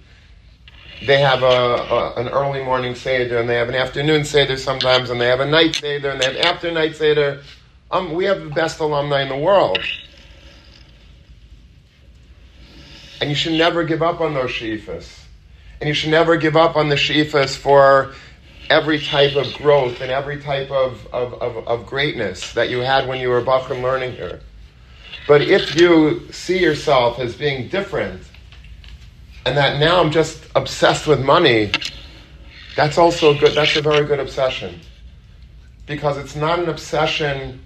they 1.07 1.21
have 1.21 1.43
a, 1.43 1.47
a, 1.47 2.15
an 2.17 2.29
early 2.29 2.63
morning 2.63 2.95
seder 2.95 3.39
and 3.39 3.49
they 3.49 3.57
have 3.57 3.69
an 3.69 3.75
afternoon 3.75 4.25
seder 4.25 4.57
sometimes 4.57 5.11
and 5.11 5.21
they 5.21 5.29
have 5.29 5.41
a 5.41 5.47
night 5.47 5.75
seder 5.75 6.11
and 6.11 6.21
they 6.21 6.27
have 6.27 6.37
after 6.37 6.71
night 6.71 6.95
seder. 6.97 7.43
Um, 7.91 8.13
we 8.13 8.25
have 8.27 8.41
the 8.41 8.51
best 8.51 8.81
alumni 8.81 9.23
in 9.23 9.29
the 9.29 9.37
world. 9.37 9.79
And 13.21 13.29
you 13.29 13.37
should 13.37 13.53
never 13.53 13.85
give 13.85 14.03
up 14.03 14.21
on 14.21 14.35
those 14.35 14.51
sheifas. 14.51 15.19
And 15.81 15.89
you 15.89 15.95
should 15.95 16.11
never 16.11 16.37
give 16.37 16.57
up 16.57 16.77
on 16.77 16.89
the 16.89 16.97
sheifas 16.97 17.57
for 17.57 18.13
every 18.69 19.01
type 19.01 19.35
of 19.35 19.53
growth 19.55 20.01
and 20.01 20.11
every 20.11 20.41
type 20.41 20.71
of, 20.71 21.07
of, 21.13 21.35
of, 21.35 21.67
of 21.67 21.87
greatness 21.87 22.53
that 22.53 22.71
you 22.71 22.79
had 22.79 23.09
when 23.09 23.21
you 23.21 23.29
were 23.29 23.43
Bachram 23.43 23.83
learning 23.83 24.13
here. 24.13 24.41
But 25.27 25.43
if 25.43 25.79
you 25.79 26.31
see 26.31 26.61
yourself 26.61 27.19
as 27.19 27.35
being 27.35 27.69
different, 27.69 28.23
and 29.45 29.57
that 29.57 29.81
now 29.81 30.01
I'm 30.01 30.11
just 30.11 30.45
obsessed 30.55 31.07
with 31.07 31.25
money, 31.25 31.73
that's 32.77 32.99
also 32.99 33.39
good. 33.39 33.55
That's 33.55 33.77
a 33.77 33.83
very 33.83 34.07
good 34.07 34.21
obsession. 34.21 34.81
Because 35.87 36.19
it's 36.19 36.37
not 36.37 36.59
an 36.59 36.69
obsession 36.69 37.61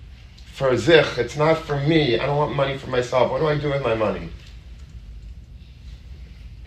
for 0.53 0.77
zich. 0.77 1.19
It's 1.19 1.37
not 1.37 1.59
for 1.59 1.79
me. 1.81 2.19
I 2.19 2.27
don't 2.27 2.37
want 2.37 2.55
money 2.55 2.79
for 2.79 2.89
myself. 2.89 3.31
What 3.31 3.41
do 3.41 3.47
I 3.47 3.59
do 3.59 3.71
with 3.71 3.83
my 3.83 3.95
money? 3.95 4.31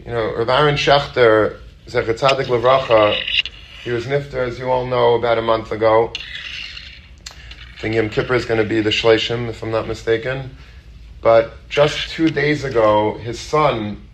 You 0.05 0.11
know, 0.11 0.35
Rav 0.35 0.49
Aaron 0.49 0.75
Schechter, 0.75 1.59
Zecher 1.87 2.13
Tzadik 2.13 2.45
Levracha, 2.45 3.19
he 3.83 3.91
was 3.91 4.05
nifter, 4.05 4.47
as 4.47 4.59
you 4.59 4.69
all 4.69 4.85
know, 4.85 5.15
about 5.15 5.37
a 5.37 5.41
month 5.41 5.71
ago. 5.71 6.13
I 7.77 7.79
think 7.79 7.95
Yom 7.95 8.09
Kippur 8.09 8.33
is 8.33 8.45
going 8.45 8.61
to 8.61 8.67
be 8.67 8.81
the 8.81 8.89
Shleishim, 8.89 9.49
if 9.49 9.63
I'm 9.63 9.71
not 9.71 9.87
mistaken. 9.87 10.55
But 11.21 11.53
just 11.69 12.09
two 12.09 12.29
days 12.29 12.63
ago, 12.63 13.17
his 13.17 13.39
son, 13.39 14.06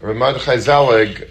Ramad 0.00 0.38
Zelig, 0.60 1.30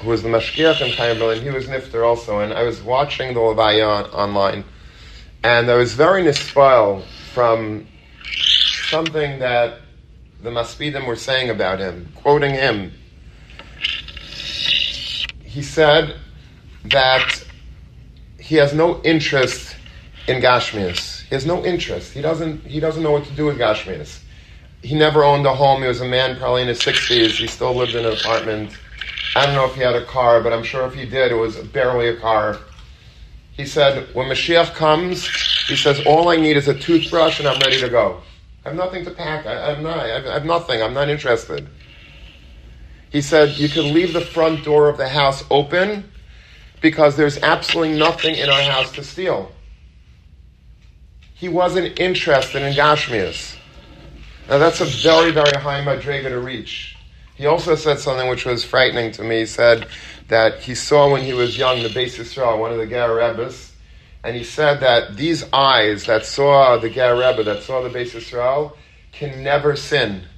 who 0.00 0.08
was 0.08 0.22
the 0.22 0.28
Mashgiach 0.28 0.80
in 0.80 0.92
Chaim 0.92 1.18
Berlin, 1.18 1.42
he 1.42 1.50
was 1.50 1.66
Nifter 1.66 2.06
also, 2.06 2.38
and 2.38 2.52
I 2.52 2.62
was 2.62 2.80
watching 2.80 3.34
the 3.34 3.40
Levaya 3.40 4.12
online, 4.14 4.64
and 5.42 5.68
I 5.68 5.74
was 5.74 5.94
very 5.94 6.22
nispile 6.22 7.02
from 7.32 7.88
something 8.88 9.40
that 9.40 9.80
the 10.42 10.50
Maspidim 10.50 11.06
were 11.06 11.16
saying 11.16 11.50
about 11.50 11.80
him, 11.80 12.12
quoting 12.14 12.52
him. 12.52 12.92
He 15.42 15.62
said 15.62 16.16
that 16.84 17.44
he 18.38 18.54
has 18.56 18.72
no 18.72 19.02
interest 19.02 19.74
in 20.28 20.40
Gashmias. 20.40 21.22
He 21.22 21.34
has 21.34 21.46
no 21.46 21.64
interest. 21.64 22.12
He 22.12 22.20
doesn't, 22.20 22.64
he 22.64 22.78
doesn't 22.78 23.02
know 23.02 23.10
what 23.10 23.24
to 23.24 23.32
do 23.32 23.46
with 23.46 23.58
Gashmias. 23.58 24.20
He 24.84 24.94
never 24.94 25.24
owned 25.24 25.46
a 25.46 25.54
home. 25.54 25.80
He 25.80 25.88
was 25.88 26.02
a 26.02 26.04
man 26.06 26.36
probably 26.36 26.60
in 26.60 26.68
his 26.68 26.80
60s. 26.80 27.38
He 27.38 27.46
still 27.46 27.74
lived 27.74 27.94
in 27.94 28.04
an 28.04 28.12
apartment. 28.12 28.76
I 29.34 29.46
don't 29.46 29.54
know 29.54 29.64
if 29.64 29.74
he 29.74 29.80
had 29.80 29.94
a 29.94 30.04
car, 30.04 30.42
but 30.42 30.52
I'm 30.52 30.62
sure 30.62 30.86
if 30.86 30.92
he 30.92 31.06
did, 31.06 31.32
it 31.32 31.36
was 31.36 31.56
barely 31.56 32.08
a 32.08 32.16
car. 32.16 32.58
He 33.52 33.64
said, 33.64 34.14
when 34.14 34.28
Mashiach 34.28 34.74
comes, 34.74 35.26
he 35.68 35.74
says, 35.74 36.04
all 36.04 36.28
I 36.28 36.36
need 36.36 36.58
is 36.58 36.68
a 36.68 36.78
toothbrush 36.78 37.38
and 37.38 37.48
I'm 37.48 37.58
ready 37.60 37.80
to 37.80 37.88
go. 37.88 38.20
I 38.66 38.68
have 38.68 38.76
nothing 38.76 39.06
to 39.06 39.10
pack. 39.10 39.46
I, 39.46 39.72
am 39.72 39.82
not, 39.82 40.00
I 40.00 40.34
have 40.34 40.44
nothing. 40.44 40.82
I'm 40.82 40.92
not 40.92 41.08
interested. 41.08 41.66
He 43.08 43.22
said, 43.22 43.56
you 43.56 43.70
can 43.70 43.94
leave 43.94 44.12
the 44.12 44.20
front 44.20 44.64
door 44.64 44.90
of 44.90 44.98
the 44.98 45.08
house 45.08 45.44
open 45.50 46.12
because 46.82 47.16
there's 47.16 47.38
absolutely 47.38 47.96
nothing 47.96 48.34
in 48.34 48.50
our 48.50 48.62
house 48.62 48.92
to 48.92 49.02
steal. 49.02 49.50
He 51.32 51.48
wasn't 51.48 51.98
interested 51.98 52.60
in 52.60 52.74
Gashmias. 52.74 53.56
Now 54.48 54.58
that's 54.58 54.80
a 54.80 54.86
very, 54.86 55.32
very 55.32 55.58
high 55.58 55.82
madrega 55.82 56.28
to 56.28 56.38
reach. 56.40 56.98
He 57.34 57.46
also 57.46 57.74
said 57.74 57.98
something 57.98 58.28
which 58.28 58.44
was 58.44 58.64
frightening 58.64 59.10
to 59.12 59.24
me. 59.24 59.40
He 59.40 59.46
said 59.46 59.88
that 60.28 60.60
he 60.62 60.74
saw 60.74 61.10
when 61.10 61.22
he 61.22 61.32
was 61.32 61.58
young 61.58 61.82
the 61.82 61.88
Beis 61.88 62.18
Yisrael, 62.18 62.58
one 62.58 62.70
of 62.70 62.78
the 62.78 62.86
Ger 62.86 63.14
Rebbes, 63.14 63.72
and 64.22 64.36
he 64.36 64.44
said 64.44 64.80
that 64.80 65.16
these 65.16 65.44
eyes 65.52 66.06
that 66.06 66.26
saw 66.26 66.76
the 66.78 66.90
Ger 66.90 67.16
Rebbe, 67.16 67.42
that 67.44 67.62
saw 67.62 67.82
the 67.82 67.90
Beis 67.90 68.12
Yisrael, 68.14 68.76
can 69.12 69.42
never 69.42 69.76
sin. 69.76 70.28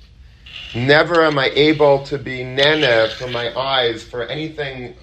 Never 0.75 1.25
am 1.25 1.39
I 1.39 1.51
able 1.55 2.05
to 2.05 2.19
be 2.19 2.45
nene 2.45 3.11
for 3.11 3.29
my 3.29 3.55
eyes 3.59 4.05
for 4.05 4.25
anything 4.25 4.97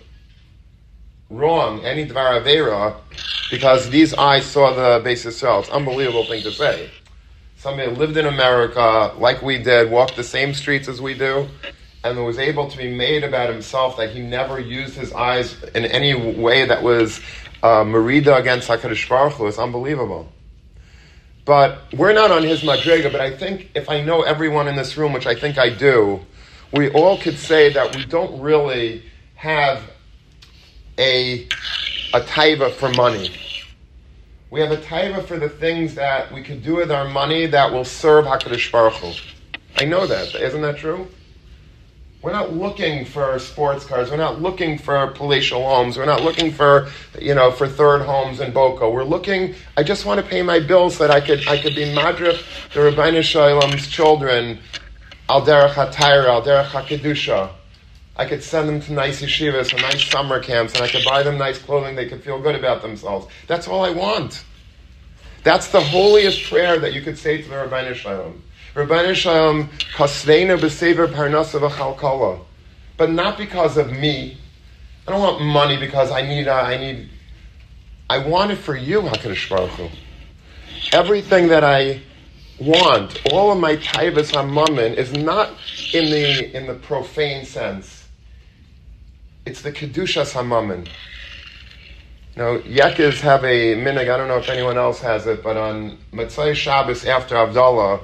wrong, 1.29 1.83
any 1.85 2.07
dvar 2.07 2.41
avera, 2.41 2.97
because 3.49 3.89
these 3.89 4.13
eyes 4.13 4.45
saw 4.45 4.73
the 4.73 5.07
Beis 5.07 5.25
Yisrael. 5.25 5.59
It's 5.59 5.69
an 5.69 5.75
unbelievable 5.75 6.25
thing 6.25 6.43
to 6.43 6.51
say. 6.51 6.91
Somebody 7.63 7.95
lived 7.95 8.17
in 8.17 8.25
America 8.25 9.13
like 9.17 9.41
we 9.41 9.57
did, 9.57 9.89
walked 9.89 10.17
the 10.17 10.23
same 10.25 10.53
streets 10.53 10.89
as 10.89 10.99
we 10.99 11.13
do, 11.13 11.47
and 12.03 12.25
was 12.25 12.37
able 12.37 12.69
to 12.69 12.77
be 12.77 12.93
made 12.93 13.23
about 13.23 13.49
himself 13.49 13.95
that 13.95 14.09
he 14.09 14.19
never 14.19 14.59
used 14.59 14.95
his 14.95 15.13
eyes 15.13 15.63
in 15.73 15.85
any 15.85 16.13
way 16.13 16.65
that 16.65 16.83
was 16.83 17.21
uh, 17.63 17.85
Merida 17.85 18.35
against 18.35 18.67
HaKadosh 18.67 19.07
Baruch 19.07 19.35
Hu. 19.35 19.47
It's 19.47 19.57
unbelievable. 19.57 20.29
But 21.45 21.83
we're 21.93 22.11
not 22.11 22.31
on 22.31 22.43
his 22.43 22.63
madriga, 22.63 23.09
but 23.09 23.21
I 23.21 23.31
think 23.31 23.71
if 23.75 23.89
I 23.89 24.01
know 24.01 24.23
everyone 24.23 24.67
in 24.67 24.75
this 24.75 24.97
room, 24.97 25.13
which 25.13 25.25
I 25.25 25.33
think 25.33 25.57
I 25.57 25.69
do, 25.69 26.19
we 26.73 26.89
all 26.89 27.17
could 27.17 27.37
say 27.37 27.71
that 27.71 27.95
we 27.95 28.03
don't 28.03 28.41
really 28.41 29.03
have 29.35 29.81
a, 30.97 31.45
a 32.13 32.19
taiva 32.19 32.73
for 32.73 32.89
money. 32.89 33.33
We 34.53 34.59
have 34.59 34.69
a 34.69 34.77
taiva 34.77 35.25
for 35.25 35.39
the 35.39 35.49
things 35.49 35.95
that 35.95 36.31
we 36.31 36.43
can 36.43 36.59
do 36.61 36.75
with 36.75 36.91
our 36.91 37.09
money 37.09 37.47
that 37.47 37.71
will 37.71 37.83
serve 37.83 38.25
HaKadosh 38.25 38.71
Baruch 38.71 38.93
Hu. 38.93 39.11
I 39.77 39.85
know 39.85 40.05
that. 40.05 40.35
Isn't 40.35 40.61
that 40.61 40.77
true? 40.77 41.07
We're 42.21 42.33
not 42.33 42.53
looking 42.53 43.03
for 43.03 43.39
sports 43.39 43.83
cars. 43.83 44.11
We're 44.11 44.17
not 44.17 44.43
looking 44.43 44.77
for 44.77 45.07
palatial 45.07 45.67
homes. 45.67 45.97
We're 45.97 46.05
not 46.05 46.21
looking 46.21 46.51
for, 46.51 46.87
you 47.19 47.33
know, 47.33 47.49
for 47.51 47.67
third 47.67 48.03
homes 48.03 48.41
in 48.41 48.53
Boca. 48.53 48.87
We're 48.87 49.03
looking. 49.03 49.55
I 49.75 49.81
just 49.81 50.05
want 50.05 50.21
to 50.21 50.25
pay 50.27 50.43
my 50.43 50.59
bills 50.59 50.97
so 50.97 51.07
that 51.07 51.11
I 51.11 51.19
could 51.19 51.47
I 51.47 51.59
could 51.59 51.73
be 51.73 51.85
madrif 51.85 52.43
the 52.75 52.81
Rabbeinu 52.81 53.23
Shalom's 53.23 53.87
children, 53.87 54.59
al 55.29 55.43
derech 55.43 55.77
al 55.77 56.43
derech. 56.43 57.49
I 58.15 58.25
could 58.25 58.43
send 58.43 58.69
them 58.69 58.79
to 58.81 58.93
nice 58.93 59.21
yeshivas 59.21 59.73
or 59.73 59.81
nice 59.81 60.05
summer 60.07 60.39
camps, 60.39 60.73
and 60.75 60.83
I 60.83 60.87
could 60.87 61.03
buy 61.03 61.23
them 61.23 61.37
nice 61.37 61.57
clothing. 61.57 61.95
They 61.95 62.07
could 62.07 62.23
feel 62.23 62.39
good 62.39 62.55
about 62.55 62.83
themselves. 62.83 63.27
That's 63.47 63.67
all 63.67 63.83
I 63.83 63.89
want. 63.89 64.43
That's 65.43 65.69
the 65.69 65.81
holiest 65.81 66.43
prayer 66.43 66.79
that 66.79 66.93
you 66.93 67.01
could 67.01 67.17
say 67.17 67.41
to 67.41 67.49
the 67.49 67.55
Rabbeinu 67.55 67.95
Shalom. 67.95 68.43
Rabbeinu 68.75 69.15
Shalom, 69.15 69.69
kasveinu 69.95 70.59
b'sever 70.59 71.07
parnasa 71.07 71.59
v'chalkala. 71.59 72.39
But 72.97 73.09
not 73.11 73.37
because 73.37 73.77
of 73.77 73.91
me. 73.91 74.37
I 75.07 75.11
don't 75.11 75.19
want 75.19 75.41
money 75.41 75.77
because 75.77 76.11
I 76.11 76.21
need, 76.21 76.47
uh, 76.47 76.53
I 76.53 76.77
need, 76.77 77.09
I 78.09 78.19
want 78.19 78.51
it 78.51 78.57
for 78.57 78.75
you, 78.75 79.01
HaKadosh 79.01 79.49
Baruch 79.49 79.71
Hu. 79.71 79.89
Everything 80.93 81.47
that 81.47 81.63
I 81.63 82.01
want, 82.59 83.19
all 83.31 83.51
of 83.51 83.57
my 83.57 83.75
taivas 83.77 84.31
hamammon 84.31 84.95
is 84.95 85.11
not 85.11 85.49
in 85.93 86.05
the, 86.05 86.55
in 86.55 86.67
the 86.67 86.75
profane 86.75 87.43
sense. 87.43 88.02
It's 89.45 89.61
the 89.61 89.73
Kedushas 89.73 90.31
Hamammon. 90.31 90.87
Now, 92.37 92.59
Yekis 92.59 93.19
have 93.19 93.43
a 93.43 93.75
minig, 93.75 94.09
I 94.09 94.15
don't 94.15 94.29
know 94.29 94.37
if 94.37 94.47
anyone 94.47 94.77
else 94.77 95.01
has 95.01 95.27
it, 95.27 95.43
but 95.43 95.57
on 95.57 95.97
Matzai 96.13 96.55
Shabbos 96.55 97.03
after 97.03 97.35
Avdallah, 97.35 98.01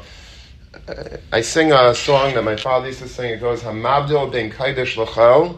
uh, 0.89 1.17
I 1.31 1.39
sing 1.39 1.71
a 1.71 1.95
song 1.95 2.33
that 2.33 2.43
my 2.43 2.57
father 2.57 2.87
used 2.87 2.99
to 2.99 3.07
sing. 3.07 3.31
It 3.31 3.39
goes, 3.39 3.61
Hamabdil 3.61 4.33
ben 4.33 4.51
Kaidish 4.51 4.97
l'chel, 4.97 5.55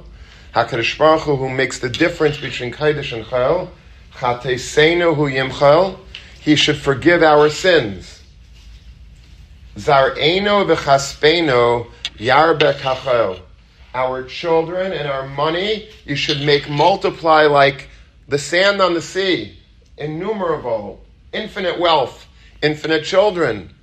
HaKadosh 0.54 1.00
Baruch 1.00 1.22
Hu, 1.22 1.36
who 1.36 1.50
makes 1.50 1.80
the 1.80 1.90
difference 1.90 2.38
between 2.38 2.72
Kaidish 2.72 3.12
and 3.12 3.26
Chel, 3.26 3.72
Chateseinu 4.14 5.16
hu 5.16 5.32
yimchel, 5.32 5.98
he 6.42 6.56
should 6.56 6.78
forgive 6.78 7.24
our 7.24 7.50
sins. 7.50 8.22
Zar'eno 9.78 10.64
v'chaspeino 10.64 11.88
yarbek 12.20 12.76
hachel 12.76 13.42
our 13.94 14.24
children 14.24 14.94
and 14.94 15.08
our 15.08 15.28
money, 15.28 15.90
you 16.06 16.16
should 16.16 16.42
make 16.42 16.70
multiply 16.70 17.46
like 17.46 17.90
the 18.28 18.38
sand 18.38 18.82
on 18.82 18.94
the 18.94 19.02
sea, 19.02 19.58
innumerable, 19.98 21.02
infinite 21.34 21.80
wealth, 21.80 22.28
infinite 22.62 23.04
children. 23.04 23.74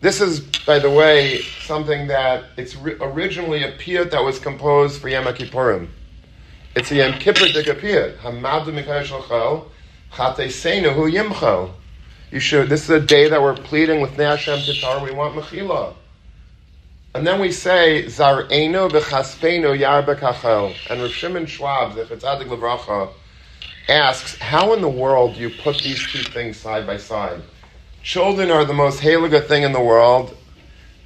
This 0.00 0.20
is, 0.20 0.40
by 0.66 0.78
the 0.78 0.90
way, 0.90 1.40
something 1.62 2.08
that 2.08 2.44
it's 2.58 2.76
originally 2.76 3.62
a 3.62 3.72
piyut 3.72 4.10
that 4.10 4.22
was 4.22 4.38
composed 4.38 5.00
for 5.00 5.08
Yom 5.08 5.24
Kippurim. 5.24 5.88
It's 6.76 6.90
a 6.90 6.96
Yom 6.96 7.18
Kippur 7.18 7.46
piyut. 7.46 8.18
Hamadu 8.18 8.66
mikayel 8.66 9.68
chatesenu 10.12 10.92
hu 10.92 11.10
yimchel. 11.10 11.72
You 12.30 12.40
should. 12.40 12.68
This 12.68 12.84
is 12.84 12.90
a 12.90 13.00
day 13.00 13.28
that 13.28 13.40
we're 13.40 13.54
pleading 13.54 14.00
with 14.00 14.16
Hashem 14.16 14.58
Titar. 14.58 15.02
We 15.02 15.12
want 15.12 15.36
mechila. 15.36 15.94
And 17.14 17.24
then 17.24 17.38
we 17.38 17.52
say, 17.52 18.06
Zar'eno 18.06 18.90
v'chaspeno 18.90 19.78
yarbekachel. 19.78 20.74
And 20.90 21.00
Rav 21.00 21.12
Shimon 21.12 21.46
Schwab, 21.46 21.96
if 21.96 22.08
the 22.08 22.16
Chetzadik 22.16 22.48
Levracha, 22.48 23.12
asks, 23.88 24.36
how 24.38 24.72
in 24.72 24.80
the 24.80 24.88
world 24.88 25.36
do 25.36 25.40
you 25.40 25.50
put 25.50 25.78
these 25.78 26.04
two 26.10 26.24
things 26.24 26.56
side 26.56 26.88
by 26.88 26.96
side? 26.96 27.40
Children 28.02 28.50
are 28.50 28.64
the 28.64 28.74
most 28.74 29.00
haliga 29.00 29.46
thing 29.46 29.62
in 29.62 29.72
the 29.72 29.80
world, 29.80 30.36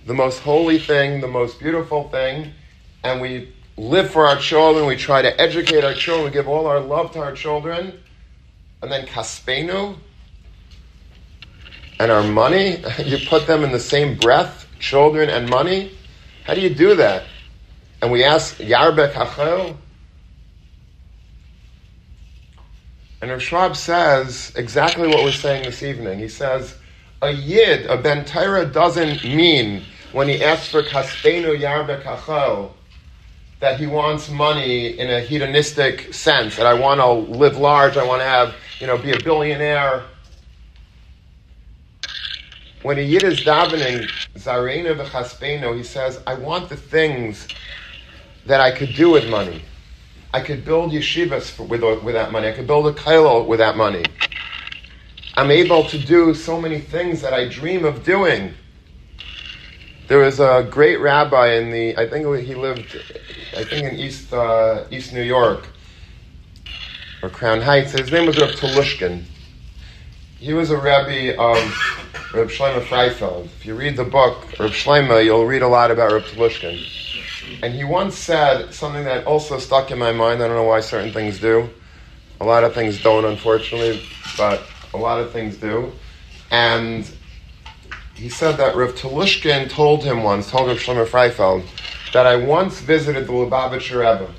the 0.07 0.15
most 0.15 0.39
holy 0.39 0.79
thing, 0.79 1.21
the 1.21 1.29
most 1.29 1.59
beautiful 1.59 2.09
thing, 2.09 2.53
and 3.05 3.21
we 3.21 3.53
live 3.77 4.11
for 4.11 4.27
our 4.27 4.37
children, 4.37 4.87
we 4.87 4.97
try 4.97 5.21
to 5.21 5.41
educate 5.41 5.85
our 5.85 5.95
children, 5.95 6.25
we 6.25 6.31
give 6.31 6.49
all 6.49 6.67
our 6.67 6.81
love 6.81 7.13
to 7.13 7.21
our 7.21 7.33
children, 7.33 8.01
and 8.81 8.91
then 8.91 9.07
kaspenu, 9.07 9.95
and 12.01 12.11
our 12.11 12.23
money, 12.23 12.83
you 13.05 13.19
put 13.29 13.47
them 13.47 13.63
in 13.63 13.73
the 13.73 13.79
same 13.79 14.17
breath, 14.17 14.67
children 14.79 15.29
and 15.29 15.49
money, 15.49 15.93
how 16.49 16.55
do 16.55 16.63
you 16.63 16.75
do 16.75 16.95
that? 16.95 17.25
And 18.01 18.11
we 18.11 18.25
ask, 18.25 18.57
Yarbek 18.57 19.13
Hachel? 19.13 19.77
And 23.21 23.31
Rav 23.31 23.43
Schwab 23.43 23.77
says 23.77 24.55
exactly 24.57 25.07
what 25.09 25.23
we're 25.23 25.31
saying 25.31 25.67
this 25.67 25.83
evening. 25.83 26.19
He 26.19 26.29
says, 26.29 26.79
a 27.21 27.33
yid, 27.33 27.85
a 27.85 28.01
ben 28.01 28.25
doesn't 28.73 29.25
mean 29.25 29.89
when 30.13 30.29
he 30.29 30.43
asks 30.43 30.71
for 30.71 30.83
kaspenu 30.83 31.59
yarbek 31.61 32.03
hachel 32.05 32.73
that 33.61 33.79
he 33.79 33.87
wants 33.87 34.31
money 34.31 34.99
in 34.99 35.11
a 35.11 35.21
hedonistic 35.21 36.15
sense, 36.15 36.57
that 36.57 36.67
I 36.67 36.73
want 36.73 37.01
to 37.01 37.13
live 37.13 37.59
large, 37.59 37.99
I 37.99 38.05
want 38.05 38.23
to 38.23 38.27
have, 38.27 38.55
you 38.81 38.87
know, 38.87 38.97
be 38.97 39.13
a 39.13 39.19
billionaire 39.19 40.05
when 42.83 42.99
a 42.99 43.03
Yid 43.03 43.25
is 43.25 43.43
davening, 43.43 44.13
Zarena 44.37 44.97
v'chaspeno, 44.97 45.77
he 45.77 45.85
says, 45.85 46.23
I 46.27 46.35
want 46.35 46.69
the 46.71 46.77
things 46.77 47.51
that 48.47 48.61
I 48.61 48.73
could 48.73 48.95
do 48.95 49.11
with 49.11 49.27
money. 49.29 49.65
I 50.35 50.41
could 50.43 50.65
build 50.65 50.93
yeshivas 50.93 51.51
for, 51.51 51.65
with, 51.65 51.83
with 52.05 52.15
that 52.15 52.33
money. 52.33 52.49
I 52.49 52.53
could 52.53 52.67
build 52.67 52.87
a 52.89 52.93
kailo 52.93 53.47
with 53.47 53.61
that 53.61 53.77
money. 53.77 54.13
I'm 55.37 55.51
able 55.51 55.85
to 55.87 55.99
do 55.99 56.35
so 56.35 56.61
many 56.61 56.81
things 56.81 57.23
that 57.23 57.35
I 57.35 57.49
dream 57.49 57.85
of 57.85 58.05
doing. 58.05 58.57
There 60.09 60.19
was 60.21 60.41
a 60.41 60.67
great 60.71 60.99
rabbi 61.01 61.55
in 61.55 61.71
the, 61.71 61.97
I 61.99 62.09
think 62.09 62.27
he 62.47 62.55
lived, 62.55 62.97
I 63.57 63.65
think 63.65 63.85
in 63.85 63.99
East, 63.99 64.33
uh, 64.33 64.87
East 64.91 65.13
New 65.15 65.23
York, 65.23 65.75
or 67.23 67.31
Crown 67.31 67.63
Heights. 67.63 67.93
His 67.93 68.13
name 68.13 68.27
was 68.27 68.39
Reb 68.39 68.55
Telushkin. 68.55 69.27
He 70.41 70.53
was 70.53 70.71
a 70.71 70.77
Rebbe 70.77 71.37
of 71.37 71.59
Reb 72.33 72.49
Shlomo 72.49 72.81
Freifeld. 72.85 73.47
If 73.47 73.67
you 73.67 73.75
read 73.75 73.97
the 73.97 74.05
book, 74.05 74.37
Reb 74.61 74.71
Shlomo, 74.71 75.25
you'll 75.25 75.47
read 75.47 75.63
a 75.63 75.69
lot 75.69 75.91
about 75.91 76.13
Reb 76.13 76.23
Telushkin. 76.23 76.81
And 77.61 77.75
he 77.75 77.83
once 77.83 78.17
said 78.17 78.73
something 78.73 79.03
that 79.03 79.27
also 79.27 79.59
stuck 79.59 79.91
in 79.91 79.99
my 79.99 80.13
mind. 80.13 80.41
I 80.41 80.47
don't 80.47 80.55
know 80.55 80.63
why 80.63 80.79
certain 80.79 81.13
things 81.13 81.41
do. 81.41 81.69
A 82.41 82.45
lot 82.45 82.63
of 82.63 82.73
things 82.73 83.03
don't, 83.03 83.25
unfortunately, 83.25 84.01
but 84.37 84.63
a 84.95 84.97
lot 84.97 85.19
of 85.19 85.33
things 85.33 85.57
do. 85.57 85.91
And 86.53 87.11
he 88.15 88.29
said 88.29 88.59
that 88.59 88.77
Rav 88.77 88.95
Telushkin 88.95 89.69
told 89.69 90.05
him 90.05 90.23
once, 90.23 90.49
told 90.49 90.69
Rav 90.69 90.79
Shlomo 90.79 91.05
Freifeld, 91.05 91.67
that 92.13 92.27
I 92.27 92.37
once 92.37 92.81
visited 92.81 93.27
the 93.27 93.33
Lubavitcher 93.33 93.99
Rebbe. 93.99 94.33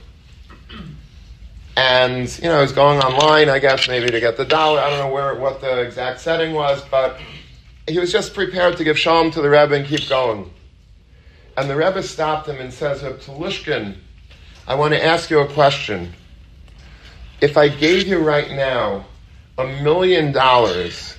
And, 1.76 2.28
you 2.40 2.50
know, 2.50 2.58
I 2.58 2.62
was 2.62 2.74
going 2.74 3.00
online, 3.00 3.50
I 3.50 3.60
guess, 3.60 3.88
maybe 3.88 4.10
to 4.10 4.20
get 4.20 4.38
the 4.38 4.46
dollar. 4.46 4.80
I 4.80 4.90
don't 4.90 5.00
know 5.00 5.14
where 5.14 5.36
what 5.36 5.62
the 5.62 5.82
exact 5.82 6.20
setting 6.20 6.54
was, 6.54 6.84
but 6.92 7.20
he 7.88 8.00
was 8.00 8.12
just 8.12 8.34
prepared 8.34 8.78
to 8.78 8.84
give 8.84 9.00
shalom 9.00 9.32
to 9.32 9.42
the 9.42 9.50
Rebbe 9.50 9.76
and 9.76 9.86
keep 9.86 10.08
going. 10.10 10.52
And 11.58 11.70
the 11.70 11.76
Rebbe 11.76 12.04
stopped 12.04 12.48
him 12.48 12.60
and 12.60 12.72
says, 12.74 13.04
uh, 13.04 13.12
Rav 13.12 13.22
Telushkin, 13.22 13.96
I 14.68 14.76
want 14.76 14.94
to 14.94 15.04
ask 15.04 15.30
you 15.30 15.40
a 15.40 15.48
question. 15.48 16.14
If 17.42 17.58
I 17.58 17.70
gave 17.70 18.08
you 18.08 18.20
right 18.20 18.52
now 18.52 19.06
a 19.58 19.66
million 19.82 20.32
dollars, 20.32 21.18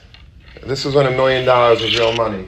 this 0.62 0.84
is 0.86 0.94
when 0.94 1.06
a 1.06 1.10
million 1.10 1.44
dollars 1.44 1.82
was 1.82 1.98
real 1.98 2.14
money. 2.14 2.46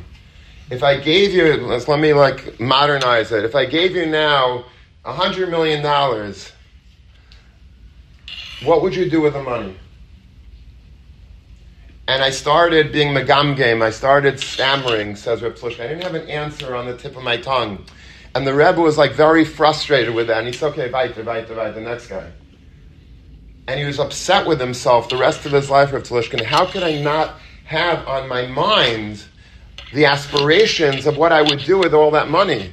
If 0.70 0.82
I 0.82 0.98
gave 0.98 1.34
you, 1.34 1.56
let's 1.66 1.88
let 1.88 2.00
me 2.00 2.14
like 2.14 2.58
modernize 2.60 3.32
it. 3.32 3.44
If 3.44 3.54
I 3.54 3.66
gave 3.66 3.94
you 3.94 4.06
now 4.06 4.64
a 5.04 5.12
hundred 5.12 5.50
million 5.50 5.82
dollars, 5.82 6.52
what 8.64 8.82
would 8.82 8.94
you 8.94 9.08
do 9.10 9.20
with 9.20 9.34
the 9.34 9.42
money? 9.42 9.76
And 12.08 12.22
I 12.22 12.30
started 12.30 12.92
being 12.92 13.14
the 13.14 13.24
gum 13.24 13.54
game. 13.54 13.80
I 13.80 13.90
started 13.90 14.40
stammering, 14.40 15.16
says 15.16 15.40
Reb 15.42 15.54
Slushka. 15.54 15.80
I 15.84 15.88
didn't 15.88 16.02
have 16.02 16.14
an 16.14 16.28
answer 16.28 16.74
on 16.74 16.86
the 16.86 16.96
tip 16.96 17.16
of 17.16 17.22
my 17.22 17.36
tongue. 17.36 17.84
And 18.34 18.46
the 18.46 18.54
Rebbe 18.54 18.80
was 18.80 18.98
like 18.98 19.12
very 19.12 19.44
frustrated 19.44 20.14
with 20.14 20.26
that. 20.26 20.38
And 20.38 20.46
he 20.46 20.52
said, 20.52 20.72
okay, 20.72 20.90
weiter, 20.90 21.22
weiter, 21.22 21.54
weiter, 21.54 21.72
the 21.72 21.80
next 21.80 22.08
guy 22.08 22.32
and 23.68 23.78
he 23.78 23.86
was 23.86 23.98
upset 23.98 24.46
with 24.46 24.60
himself 24.60 25.08
the 25.08 25.16
rest 25.16 25.46
of 25.46 25.52
his 25.52 25.70
life, 25.70 25.92
Rav 25.92 26.02
Telushkin. 26.02 26.42
How 26.42 26.66
could 26.66 26.82
I 26.82 27.00
not 27.00 27.36
have 27.64 28.06
on 28.06 28.28
my 28.28 28.46
mind 28.46 29.24
the 29.94 30.06
aspirations 30.06 31.06
of 31.06 31.16
what 31.16 31.32
I 31.32 31.42
would 31.42 31.60
do 31.60 31.78
with 31.78 31.94
all 31.94 32.10
that 32.12 32.28
money? 32.28 32.72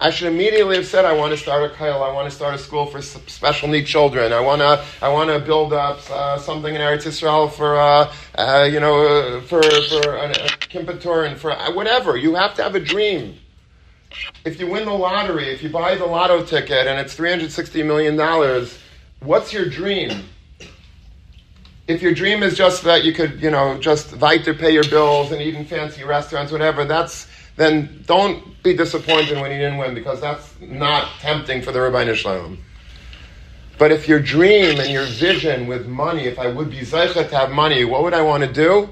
I 0.00 0.10
should 0.10 0.28
immediately 0.28 0.76
have 0.76 0.86
said, 0.86 1.04
I 1.04 1.12
want 1.12 1.32
to 1.32 1.36
start 1.36 1.70
a 1.70 1.74
kyle, 1.74 2.02
I 2.02 2.12
want 2.12 2.30
to 2.30 2.34
start 2.34 2.54
a 2.54 2.58
school 2.58 2.86
for 2.86 3.02
special 3.02 3.68
need 3.68 3.86
children, 3.86 4.32
I 4.32 4.40
want 4.40 4.60
to, 4.60 4.84
I 5.02 5.08
want 5.08 5.30
to 5.30 5.40
build 5.40 5.72
up 5.72 5.98
uh, 6.10 6.38
something 6.38 6.72
in 6.72 6.80
Eretz 6.80 7.04
Israel 7.06 7.48
for, 7.48 7.76
uh, 7.76 8.12
uh, 8.36 8.68
you 8.70 8.78
know, 8.78 9.06
uh, 9.06 9.40
for, 9.42 9.60
for 9.62 10.16
a, 10.16 10.30
a 10.30 10.48
Kippur 10.60 11.24
and 11.24 11.36
for 11.36 11.50
uh, 11.50 11.72
whatever. 11.72 12.16
You 12.16 12.36
have 12.36 12.54
to 12.54 12.62
have 12.62 12.76
a 12.76 12.80
dream. 12.80 13.38
If 14.44 14.60
you 14.60 14.68
win 14.68 14.84
the 14.84 14.92
lottery, 14.92 15.48
if 15.48 15.62
you 15.62 15.68
buy 15.68 15.96
the 15.96 16.06
lotto 16.06 16.44
ticket 16.44 16.86
and 16.86 16.98
it's 16.98 17.16
$360 17.16 17.84
million, 17.84 18.16
What's 19.20 19.52
your 19.52 19.68
dream? 19.68 20.24
If 21.88 22.02
your 22.02 22.14
dream 22.14 22.42
is 22.42 22.56
just 22.56 22.84
that 22.84 23.04
you 23.04 23.12
could, 23.12 23.42
you 23.42 23.50
know, 23.50 23.78
just 23.80 24.16
weiter 24.18 24.54
pay 24.54 24.72
your 24.72 24.84
bills 24.84 25.32
and 25.32 25.42
eat 25.42 25.54
in 25.54 25.64
fancy 25.64 26.04
restaurants, 26.04 26.52
whatever, 26.52 26.84
that's 26.84 27.26
then 27.58 28.04
don't 28.06 28.62
be 28.62 28.74
disappointed 28.74 29.38
when 29.40 29.50
you 29.50 29.58
didn't 29.58 29.78
win 29.78 29.92
because 29.92 30.20
that's 30.20 30.54
not 30.60 31.10
tempting 31.18 31.60
for 31.60 31.72
the 31.72 31.80
Rabbi 31.80 32.14
Shalom. 32.14 32.58
But 33.78 33.90
if 33.90 34.08
your 34.08 34.20
dream 34.20 34.78
and 34.78 34.90
your 34.90 35.04
vision 35.04 35.66
with 35.66 35.86
money, 35.86 36.24
if 36.24 36.38
I 36.38 36.46
would 36.46 36.70
be 36.70 36.80
zeichet 36.80 37.30
to 37.30 37.36
have 37.36 37.50
money, 37.50 37.84
what 37.84 38.04
would 38.04 38.14
I 38.14 38.22
want 38.22 38.44
to 38.44 38.52
do? 38.52 38.88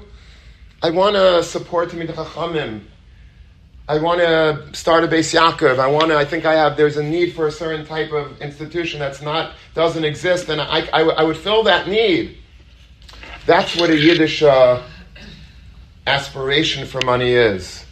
I 0.83 0.89
want 0.89 1.15
to 1.15 1.43
support 1.43 1.89
Tamid 1.89 2.09
Chachamim. 2.09 2.81
I 3.87 3.99
want 3.99 4.19
to 4.19 4.69
start 4.73 5.05
a 5.05 5.07
Beis 5.07 5.33
Yaakov. 5.33 5.79
I 5.79 5.87
want 5.87 6.07
to. 6.07 6.17
I 6.17 6.25
think 6.25 6.45
I 6.45 6.55
have. 6.55 6.75
There's 6.75 6.97
a 6.97 7.03
need 7.03 7.33
for 7.33 7.47
a 7.47 7.51
certain 7.51 7.85
type 7.85 8.11
of 8.11 8.41
institution 8.41 8.99
that's 8.99 9.21
not 9.21 9.53
doesn't 9.75 10.03
exist, 10.03 10.49
and 10.49 10.59
I, 10.59 10.81
I, 10.91 11.01
I 11.03 11.23
would 11.23 11.37
fill 11.37 11.63
that 11.63 11.87
need. 11.87 12.37
That's 13.45 13.77
what 13.77 13.89
a 13.89 13.95
Yiddish 13.95 14.43
uh, 14.43 14.83
aspiration 16.05 16.85
for 16.85 16.99
money 17.05 17.31
is. 17.31 17.86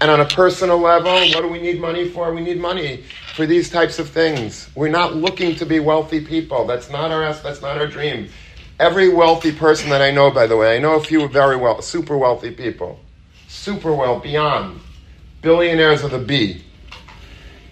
And 0.00 0.10
on 0.10 0.20
a 0.20 0.26
personal 0.26 0.78
level, 0.78 1.12
what 1.12 1.42
do 1.42 1.48
we 1.48 1.60
need 1.60 1.80
money 1.80 2.08
for? 2.08 2.32
We 2.32 2.40
need 2.40 2.60
money 2.60 3.04
for 3.34 3.46
these 3.46 3.68
types 3.68 3.98
of 3.98 4.08
things. 4.08 4.68
We're 4.76 4.88
not 4.88 5.16
looking 5.16 5.56
to 5.56 5.66
be 5.66 5.80
wealthy 5.80 6.20
people. 6.24 6.66
That's 6.66 6.88
not 6.88 7.10
our 7.10 7.32
that's 7.34 7.60
not 7.60 7.78
our 7.78 7.88
dream. 7.88 8.28
Every 8.78 9.08
wealthy 9.08 9.50
person 9.50 9.90
that 9.90 10.00
I 10.00 10.12
know, 10.12 10.30
by 10.30 10.46
the 10.46 10.56
way, 10.56 10.76
I 10.76 10.78
know 10.78 10.94
a 10.94 11.02
few 11.02 11.26
very 11.28 11.56
well, 11.56 11.82
super 11.82 12.16
wealthy 12.16 12.52
people, 12.52 13.00
super 13.48 13.92
well 13.92 14.20
beyond 14.20 14.80
billionaires 15.42 16.02
with 16.02 16.14
a 16.14 16.18
B. 16.18 16.62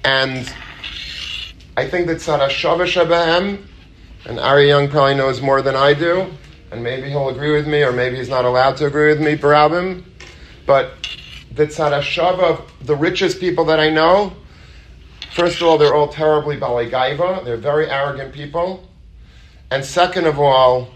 And 0.05 0.53
I 1.77 1.89
think 1.89 2.07
that 2.09 2.19
Tzara 2.19 2.49
Shavash 2.49 3.59
and 4.25 4.41
Ari 4.41 4.69
Young 4.69 4.89
probably 4.89 5.15
knows 5.15 5.41
more 5.41 5.63
than 5.63 5.77
I 5.77 5.95
do, 5.95 6.33
and 6.73 6.83
maybe 6.83 7.09
he'll 7.09 7.29
agree 7.29 7.53
with 7.53 7.69
me, 7.69 7.83
or 7.83 7.93
maybe 7.93 8.17
he's 8.17 8.29
not 8.29 8.45
allowed 8.45 8.77
to 8.79 8.87
agree 8.87 9.09
with 9.09 9.21
me, 9.21 9.37
Barabim. 9.37 10.03
But 10.65 10.95
the 11.57 11.67
Tzara 11.67 12.01
Shava, 12.01 12.63
the 12.83 12.95
richest 12.95 13.41
people 13.41 13.65
that 13.65 13.81
I 13.81 13.89
know, 13.89 14.33
first 15.33 15.61
of 15.61 15.67
all, 15.67 15.79
they're 15.79 15.95
all 15.95 16.09
terribly 16.09 16.57
baligaiva, 16.59 17.45
they're 17.45 17.57
very 17.57 17.91
arrogant 17.91 18.35
people. 18.35 18.87
And 19.71 19.85
second 19.85 20.27
of 20.27 20.39
all, 20.39 20.89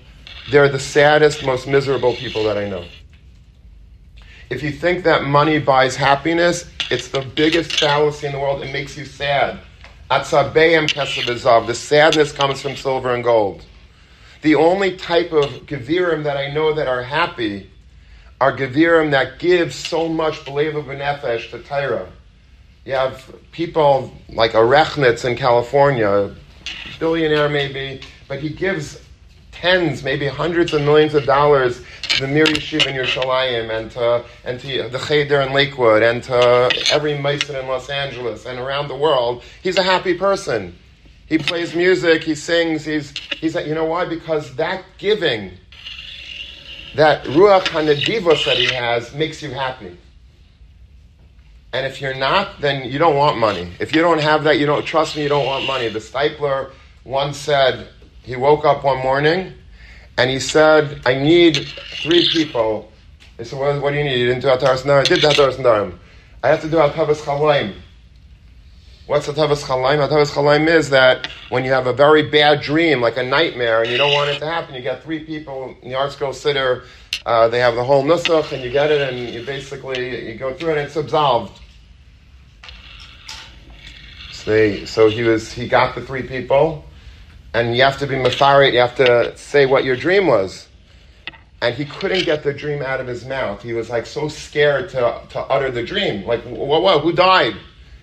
they're 0.51 0.69
the 0.69 0.79
saddest, 0.79 1.45
most 1.45 1.67
miserable 1.67 2.15
people 2.15 2.45
that 2.45 2.59
I 2.59 2.69
know. 2.69 2.85
If 4.51 4.63
you 4.63 4.71
think 4.71 5.05
that 5.05 5.25
money 5.25 5.59
buys 5.59 5.97
happiness, 5.97 6.71
it's 6.91 7.09
the 7.09 7.23
biggest 7.23 7.73
fallacy 7.81 8.27
in 8.27 8.33
the 8.33 8.39
world. 8.39 8.63
It 8.63 8.73
makes 8.73 8.97
you 8.99 9.05
sad. 9.07 9.61
The 10.09 11.75
sadness 11.75 12.33
comes 12.33 12.61
from 12.61 12.77
silver 12.77 13.15
and 13.15 13.25
gold. 13.25 13.65
The 14.43 14.57
only 14.57 14.97
type 14.97 15.33
of 15.33 15.51
gevirim 15.67 16.25
that 16.25 16.37
I 16.37 16.53
know 16.53 16.75
that 16.75 16.89
are 16.89 17.03
happy 17.03 17.71
are 18.41 18.57
gevirim 18.57 19.11
that 19.11 19.39
give 19.39 19.73
so 19.75 20.09
much 20.09 20.45
beleva 20.45 20.83
benefesh 20.83 21.51
to 21.51 21.59
Torah. 21.61 22.11
You 22.85 22.95
have 22.95 23.35
people 23.53 24.13
like 24.31 24.55
a 24.55 24.59
Rechnitz 24.59 25.25
in 25.25 25.37
California, 25.37 26.35
billionaire 26.99 27.49
maybe, 27.49 28.01
but 28.27 28.41
he 28.41 28.49
gives 28.49 29.01
tens, 29.53 30.03
maybe 30.03 30.27
hundreds 30.27 30.73
of 30.73 30.81
millions 30.83 31.15
of 31.15 31.27
dollars 31.27 31.83
to 32.03 32.23
the 32.23 32.27
Mir 32.27 32.47
Yeshiva 32.47 32.87
in 32.87 32.97
Yerushalayim 32.97 33.71
and 33.71 33.91
to, 33.91 34.25
and 34.45 34.59
to 34.61 34.89
the 34.89 34.99
Cheder 34.99 35.43
in 35.43 35.53
Lakewood 35.53 36.03
and 36.03 36.23
to 36.25 36.71
every 36.91 37.19
Mason 37.19 37.57
in 37.57 37.67
Los 37.67 37.91
Angeles 37.91 38.47
and 38.47 38.59
around 38.59 38.89
the 38.89 38.97
world. 38.97 39.43
He's 39.63 39.77
a 39.77 39.83
happy 39.83 40.15
person. 40.15 40.75
He 41.27 41.37
plays 41.37 41.75
music, 41.75 42.25
he 42.25 42.35
sings, 42.35 42.85
he's, 42.85 43.17
he's 43.39 43.55
you 43.55 43.75
know 43.75 43.85
why? 43.85 44.07
Because 44.07 44.57
that 44.57 44.85
giving, 44.99 45.53
that 46.95 47.25
Ruach 47.25 47.65
HaNedivos 47.65 48.45
that 48.45 48.57
he 48.57 48.67
has 48.73 49.15
makes 49.15 49.43
you 49.43 49.51
happy. 49.51 49.97
And 51.73 51.87
if 51.87 52.01
you're 52.01 52.17
not, 52.17 52.61
then 52.61 52.91
you 52.91 52.99
don't 52.99 53.17
want 53.17 53.39
money. 53.39 53.73
If 53.79 53.95
you 53.95 54.03
don't 54.03 54.21
have 54.21 54.45
that, 54.45 54.59
you 54.59 54.67
don't, 54.67 54.85
trust 54.85 55.17
me, 55.17 55.23
you 55.23 55.29
don't 55.29 55.47
want 55.47 55.67
money. 55.67 55.89
The 55.89 56.01
Steipler 56.01 56.73
once 57.05 57.37
said, 57.37 57.89
he 58.23 58.35
woke 58.37 58.65
up 58.65 58.83
one 58.83 58.99
morning 58.99 59.53
and 60.19 60.31
he 60.31 60.41
said, 60.41 61.01
I 61.07 61.15
need 61.15 61.69
three 62.03 62.29
people. 62.29 62.91
He 63.39 63.45
said, 63.45 63.59
what, 63.59 63.81
what 63.81 63.93
do 63.93 63.99
you 63.99 64.05
need? 64.05 64.19
You 64.19 64.27
didn't 64.27 64.43
do 64.43 64.49
Ataras 64.49 64.89
I 64.89 65.05
did 65.05 65.21
Ataras 65.21 65.57
Narim. 65.57 65.97
I 66.43 66.49
have 66.49 66.61
to 66.63 66.69
do 66.69 66.77
Atavas 66.77 67.23
Chalaim. 67.23 67.75
What's 69.11 69.27
Atavas 69.27 69.65
Chalaim? 69.65 70.07
Atavas 70.07 70.31
Chalaim 70.33 70.69
is 70.69 70.91
that 70.91 71.27
when 71.49 71.65
you 71.65 71.73
have 71.73 71.89
a 71.89 71.93
very 71.93 72.31
bad 72.31 72.61
dream, 72.61 73.01
like 73.01 73.17
a 73.17 73.25
nightmare, 73.25 73.83
and 73.83 73.91
you 73.91 73.99
don't 73.99 74.13
want 74.13 74.31
it 74.31 74.39
to 74.39 74.47
happen, 74.47 74.73
you 74.77 74.83
get 74.83 75.03
three 75.03 75.25
people 75.25 75.75
in 75.83 75.89
the 75.89 75.97
ArtScroll 75.97 76.31
Siddur, 76.31 76.85
uh, 77.27 77.49
they 77.49 77.59
have 77.59 77.75
the 77.75 77.83
whole 77.83 78.05
nusach, 78.05 78.53
and 78.53 78.63
you 78.63 78.71
get 78.71 78.93
it, 78.93 79.13
and 79.13 79.35
you 79.35 79.45
basically, 79.45 80.31
you 80.31 80.39
go 80.39 80.55
through 80.55 80.75
it, 80.75 80.79
and 80.79 80.87
it's 80.87 80.95
absolved. 80.95 81.61
So, 84.31 84.49
they, 84.53 84.87
so 84.87 85.11
he 85.11 85.25
was, 85.25 85.53
he 85.53 85.67
got 85.67 85.97
the 85.97 86.03
three 86.03 86.23
people, 86.23 86.85
and 87.53 87.75
you 87.75 87.83
have 87.83 87.99
to 87.99 88.07
be 88.07 88.15
mafarit, 88.15 88.75
you 88.75 88.79
have 88.79 88.95
to 88.95 89.37
say 89.37 89.67
what 89.67 89.83
your 89.83 89.97
dream 89.97 90.29
was. 90.29 90.69
And 91.61 91.75
he 91.75 91.85
couldn't 91.85 92.27
get 92.27 92.45
the 92.45 92.55
dream 92.55 92.81
out 92.81 93.01
of 93.01 93.09
his 93.09 93.27
mouth. 93.27 93.61
He 93.61 93.73
was 93.73 93.91
like 93.91 94.07
so 94.07 94.29
scared 94.29 94.89
to, 94.91 95.21
to 95.31 95.41
utter 95.41 95.73
the 95.73 95.83
dream. 95.83 96.25
Like, 96.25 96.45
what, 96.45 96.83
what, 96.83 97.03
who 97.03 97.13
died? 97.13 97.57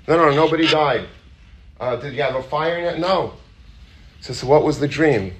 No, 0.07 0.15
no, 0.15 0.33
nobody 0.33 0.67
died. 0.67 1.07
Uh, 1.79 1.97
did 1.97 2.13
you 2.13 2.21
have 2.21 2.35
a 2.35 2.43
fire 2.43 2.77
in 2.77 2.85
it? 2.85 2.99
No. 2.99 3.33
So, 4.21 4.33
so 4.33 4.47
what 4.47 4.63
was 4.63 4.79
the 4.79 4.87
dream? 4.87 5.33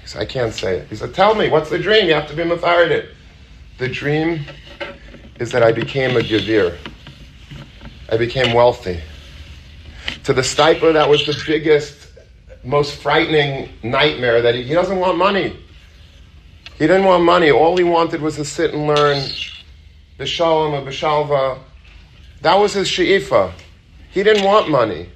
He 0.00 0.06
said, 0.06 0.22
I 0.22 0.24
can't 0.24 0.54
say 0.54 0.78
it. 0.78 0.88
He 0.88 0.96
said, 0.96 1.14
Tell 1.14 1.34
me, 1.34 1.48
what's 1.48 1.68
the 1.68 1.78
dream? 1.78 2.06
You 2.06 2.14
have 2.14 2.28
to 2.28 2.36
be 2.36 2.42
Mafarid 2.42 3.08
The 3.78 3.88
dream 3.88 4.44
is 5.38 5.50
that 5.52 5.62
I 5.62 5.72
became 5.72 6.16
a 6.16 6.20
Gavir. 6.20 6.78
I 8.08 8.16
became 8.16 8.54
wealthy. 8.54 9.00
To 10.24 10.32
the 10.32 10.42
Steipler, 10.42 10.92
that 10.92 11.08
was 11.08 11.26
the 11.26 11.40
biggest, 11.46 12.12
most 12.62 13.00
frightening 13.00 13.70
nightmare 13.82 14.42
that 14.42 14.54
he, 14.54 14.62
he 14.62 14.74
doesn't 14.74 14.98
want 14.98 15.18
money. 15.18 15.58
He 16.78 16.86
didn't 16.86 17.04
want 17.04 17.24
money. 17.24 17.50
All 17.50 17.76
he 17.76 17.84
wanted 17.84 18.20
was 18.20 18.36
to 18.36 18.44
sit 18.44 18.72
and 18.74 18.86
learn 18.86 19.24
the 20.18 20.26
Shalom 20.26 20.74
of 20.74 20.84
Bishalva. 20.84 21.58
That 22.42 22.56
was 22.56 22.74
his 22.74 22.88
she'ifa. 22.88 23.52
He 24.10 24.22
didn't 24.22 24.44
want 24.44 24.68
money. 24.68 25.08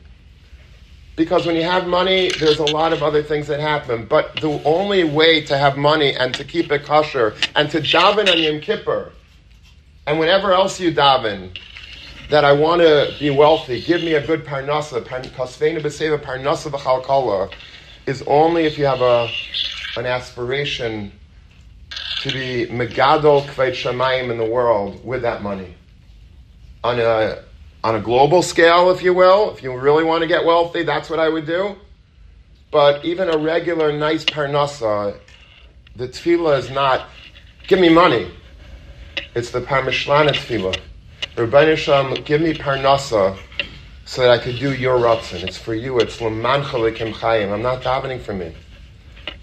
Because 1.17 1.47
when 1.47 1.57
you 1.57 1.63
have 1.63 1.87
money, 1.87 2.31
there's 2.39 2.59
a 2.59 2.65
lot 2.65 2.93
of 2.93 3.03
other 3.03 3.23
things 3.23 3.47
that 3.49 3.59
happen. 3.59 4.07
But 4.07 4.37
the 4.41 4.63
only 4.65 5.05
way 5.05 5.41
to 5.43 5.57
have 5.57 5.77
money 5.77 6.15
and 6.15 6.35
to 6.35 6.45
keep 6.45 6.71
it 6.73 6.85
kosher 6.85 7.35
and 7.55 7.71
to 7.71 7.81
daven 7.81 8.31
on 8.31 8.39
Yom 8.39 8.61
Kippur 8.61 9.13
and 10.07 10.21
whenever 10.21 10.53
else 10.53 10.79
you 10.79 10.93
daven, 10.93 11.59
that 12.31 12.45
I 12.45 12.53
want 12.53 12.81
to 12.83 13.15
be 13.19 13.31
wealthy, 13.31 13.81
give 13.81 14.03
me 14.03 14.15
a 14.15 14.25
good 14.25 14.45
parnasa, 14.45 15.03
kasvena 15.03 15.81
b'seva 15.81 16.19
parnasa 16.19 16.71
v'chalkala, 16.71 17.53
is 18.07 18.23
only 18.27 18.65
if 18.65 18.79
you 18.79 18.85
have 18.85 19.01
a, 19.01 19.29
an 19.97 20.07
aspiration 20.07 21.13
to 22.23 22.33
be 22.33 22.67
megadol 22.67 23.45
kveit 23.47 23.73
shamayim 23.73 24.31
in 24.31 24.39
the 24.39 24.45
world 24.45 25.05
with 25.05 25.23
that 25.23 25.43
money. 25.43 25.75
On 26.87 27.01
a 27.01 27.43
on 27.83 27.97
a 27.97 28.01
global 28.01 28.43
scale, 28.43 28.93
if 28.93 29.03
you 29.03 29.13
will, 29.13 29.51
if 29.51 29.61
you 29.61 29.77
really 29.77 30.05
want 30.05 30.23
to 30.23 30.29
get 30.29 30.45
wealthy, 30.45 30.85
that's 30.85 31.11
what 31.11 31.19
I 31.19 31.29
would 31.29 31.45
do. 31.45 31.75
But 32.71 33.05
even 33.05 33.29
a 33.29 33.37
regular, 33.37 33.91
nice 33.91 34.25
parnasa, 34.25 35.19
the 35.97 36.07
tefillah 36.07 36.59
is 36.59 36.71
not, 36.71 37.09
give 37.67 37.81
me 37.81 37.89
money. 37.89 38.31
It's 39.35 39.51
the 39.51 39.63
parmishlana 39.63 40.31
tefillah. 40.31 40.79
Rabbi 41.37 41.75
Shalom, 41.75 42.15
give 42.23 42.41
me 42.41 42.55
parnasa 42.55 43.37
so 44.05 44.23
that 44.23 44.31
I 44.31 44.39
could 44.39 44.57
do 44.61 44.73
your 44.73 44.97
ratzon. 44.99 45.43
It's 45.43 45.59
for 45.59 45.75
you. 45.75 45.99
It's 45.99 46.19
lemancha 46.19 46.71
lekim 46.71 47.13
chayim. 47.15 47.53
I'm 47.53 47.63
not 47.63 47.83
davening 47.83 48.21
for 48.21 48.33
me. 48.33 48.55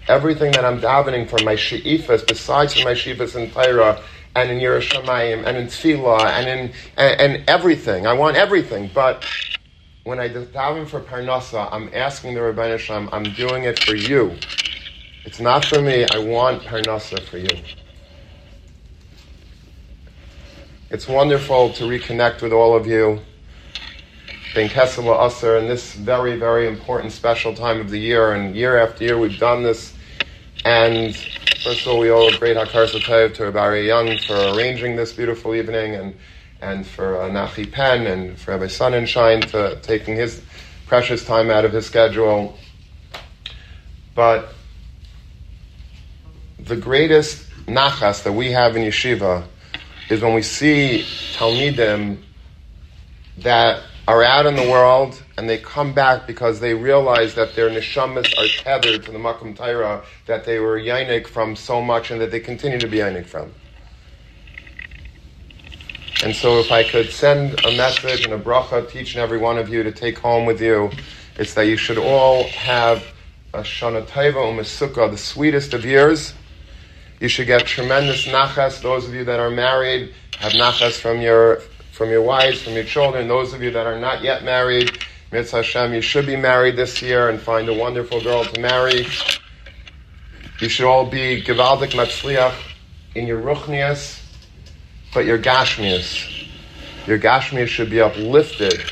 Everything 0.08 0.52
that 0.52 0.64
I'm 0.64 0.80
davening 0.80 1.28
for, 1.28 1.44
my 1.44 1.56
she'ifas, 1.56 2.26
besides 2.26 2.82
my 2.82 2.94
she'ifas 2.94 3.36
and 3.36 3.52
Torah, 3.52 4.02
and 4.36 4.50
in 4.50 4.58
Yerushalayim 4.58 5.44
and 5.46 5.56
in 5.56 5.66
Tefillah 5.66 6.24
and 6.26 6.48
in 6.48 6.72
and, 6.96 7.20
and, 7.20 7.48
everything. 7.48 8.06
I 8.06 8.12
want 8.12 8.36
everything, 8.36 8.90
but 8.92 9.24
when 10.02 10.18
I 10.18 10.28
daven 10.28 10.86
for 10.86 11.00
Parnasa, 11.00 11.68
I'm 11.72 11.90
asking 11.94 12.34
the 12.34 12.40
Rebbeinu 12.40 12.78
Shalom, 12.78 13.08
I'm 13.12 13.32
doing 13.34 13.64
it 13.64 13.82
for 13.82 13.94
you. 13.94 14.36
It's 15.24 15.40
not 15.40 15.64
for 15.64 15.80
me. 15.80 16.06
I 16.12 16.18
want 16.18 16.62
Parnasa 16.62 17.20
for 17.22 17.38
you. 17.38 17.62
It's 20.90 21.08
wonderful 21.08 21.72
to 21.74 21.84
reconnect 21.84 22.42
with 22.42 22.52
all 22.52 22.76
of 22.76 22.86
you. 22.86 23.20
Ben 24.54 24.68
Kesela 24.68 25.18
Usser 25.18 25.60
in 25.60 25.66
this 25.66 25.94
very, 25.94 26.36
very 26.36 26.68
important 26.68 27.12
special 27.12 27.54
time 27.54 27.80
of 27.80 27.90
the 27.90 27.98
year, 27.98 28.34
and 28.34 28.54
year 28.54 28.78
after 28.78 29.04
year 29.04 29.18
we've 29.18 29.38
done 29.38 29.62
this. 29.62 29.94
And 30.64 31.16
First 31.64 31.86
of 31.86 31.94
all, 31.94 31.98
we 31.98 32.10
owe 32.10 32.30
great 32.30 32.58
Hakar 32.58 33.32
to 33.36 33.44
Rabbi 33.50 33.78
Young 33.78 34.18
for 34.18 34.34
arranging 34.50 34.96
this 34.96 35.14
beautiful 35.14 35.54
evening 35.54 35.94
and, 35.94 36.14
and 36.60 36.86
for 36.86 37.18
uh, 37.18 37.30
Nachi 37.30 37.72
Penn 37.72 38.06
and 38.06 38.38
for 38.38 38.50
Rabbi 38.50 38.66
Sonnenschein 38.66 39.48
for 39.48 39.74
taking 39.76 40.14
his 40.14 40.42
precious 40.86 41.24
time 41.24 41.48
out 41.48 41.64
of 41.64 41.72
his 41.72 41.86
schedule. 41.86 42.58
But 44.14 44.52
the 46.58 46.76
greatest 46.76 47.48
nachas 47.64 48.24
that 48.24 48.34
we 48.34 48.50
have 48.50 48.76
in 48.76 48.82
yeshiva 48.82 49.46
is 50.10 50.20
when 50.20 50.34
we 50.34 50.42
see 50.42 51.06
Talmidim 51.32 52.18
that 53.38 53.82
are 54.06 54.22
out 54.22 54.46
in 54.46 54.56
the 54.56 54.62
world 54.62 55.24
and 55.38 55.48
they 55.48 55.58
come 55.58 55.94
back 55.94 56.26
because 56.26 56.60
they 56.60 56.74
realize 56.74 57.34
that 57.34 57.54
their 57.54 57.70
neshamas 57.70 58.34
are 58.36 58.48
tethered 58.48 59.02
to 59.04 59.12
the 59.12 59.18
Makom 59.18 59.56
Taira 59.56 60.04
that 60.26 60.44
they 60.44 60.58
were 60.58 60.78
yainik 60.78 61.26
from 61.26 61.56
so 61.56 61.80
much 61.82 62.10
and 62.10 62.20
that 62.20 62.30
they 62.30 62.40
continue 62.40 62.80
to 62.80 62.88
be 62.88 62.98
yainik 62.98 63.26
from. 63.26 63.54
And 66.20 66.36
so 66.36 66.60
if 66.60 66.72
I 66.72 66.84
could 66.84 67.12
send 67.12 67.60
a 67.64 67.72
message 67.72 68.24
and 68.24 68.34
a 68.34 68.38
bracha 68.38 68.88
to 68.90 69.00
each 69.00 69.14
and 69.14 69.22
every 69.22 69.38
one 69.38 69.58
of 69.58 69.68
you 69.68 69.82
to 69.84 69.92
take 69.92 70.18
home 70.20 70.46
with 70.46 70.60
you, 70.60 70.96
it's 71.36 71.54
that 71.54 71.64
you 71.66 71.76
should 71.76 71.98
all 71.98 72.52
have 72.54 73.14
a 73.54 73.60
Shana 73.60 74.06
Taiva 74.06 74.34
Umasukah, 74.34 75.10
the 75.10 75.18
sweetest 75.18 75.74
of 75.74 75.84
years. 75.84 76.34
You 77.20 77.28
should 77.28 77.46
get 77.46 77.66
tremendous 77.66 78.26
nachas. 78.26 78.82
Those 78.82 79.08
of 79.08 79.14
you 79.14 79.24
that 79.24 79.40
are 79.40 79.50
married 79.50 80.14
have 80.36 80.54
nachas 80.54 81.00
from 81.00 81.20
your 81.22 81.62
from 81.94 82.10
your 82.10 82.22
wives, 82.22 82.60
from 82.60 82.72
your 82.72 82.82
children. 82.82 83.28
Those 83.28 83.54
of 83.54 83.62
you 83.62 83.70
that 83.70 83.86
are 83.86 83.98
not 83.98 84.24
yet 84.24 84.42
married, 84.42 84.98
Mitzvah 85.30 85.58
Hashem, 85.58 85.94
you 85.94 86.00
should 86.00 86.26
be 86.26 86.34
married 86.34 86.74
this 86.74 87.00
year 87.00 87.28
and 87.28 87.40
find 87.40 87.68
a 87.68 87.72
wonderful 87.72 88.20
girl 88.20 88.44
to 88.44 88.60
marry. 88.60 89.06
You 90.58 90.68
should 90.68 90.86
all 90.86 91.06
be 91.06 91.40
Givaldik 91.40 91.92
Matzliach 91.92 92.56
in 93.14 93.28
your 93.28 93.40
Ruchnias, 93.40 94.20
but 95.12 95.24
your 95.24 95.38
Gashmias. 95.38 96.48
Your 97.06 97.20
Gashmias 97.20 97.68
should 97.68 97.90
be 97.90 98.00
uplifted 98.00 98.90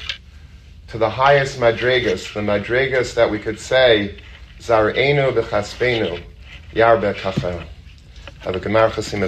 to 0.87 0.99
the 0.99 1.11
highest 1.11 1.59
Madregas, 1.59 2.33
the 2.33 2.41
Madregas 2.41 3.15
that 3.15 3.29
we 3.29 3.41
could 3.41 3.59
say, 3.59 4.17
Zar'enu 4.61 5.33
v'chaspenu, 5.33 6.23
Yarbe 6.73 7.15
Kafel. 7.15 7.65
Have 8.43 8.55
a 8.55 8.61
Gemar 8.61 8.91
Chasim 8.91 9.27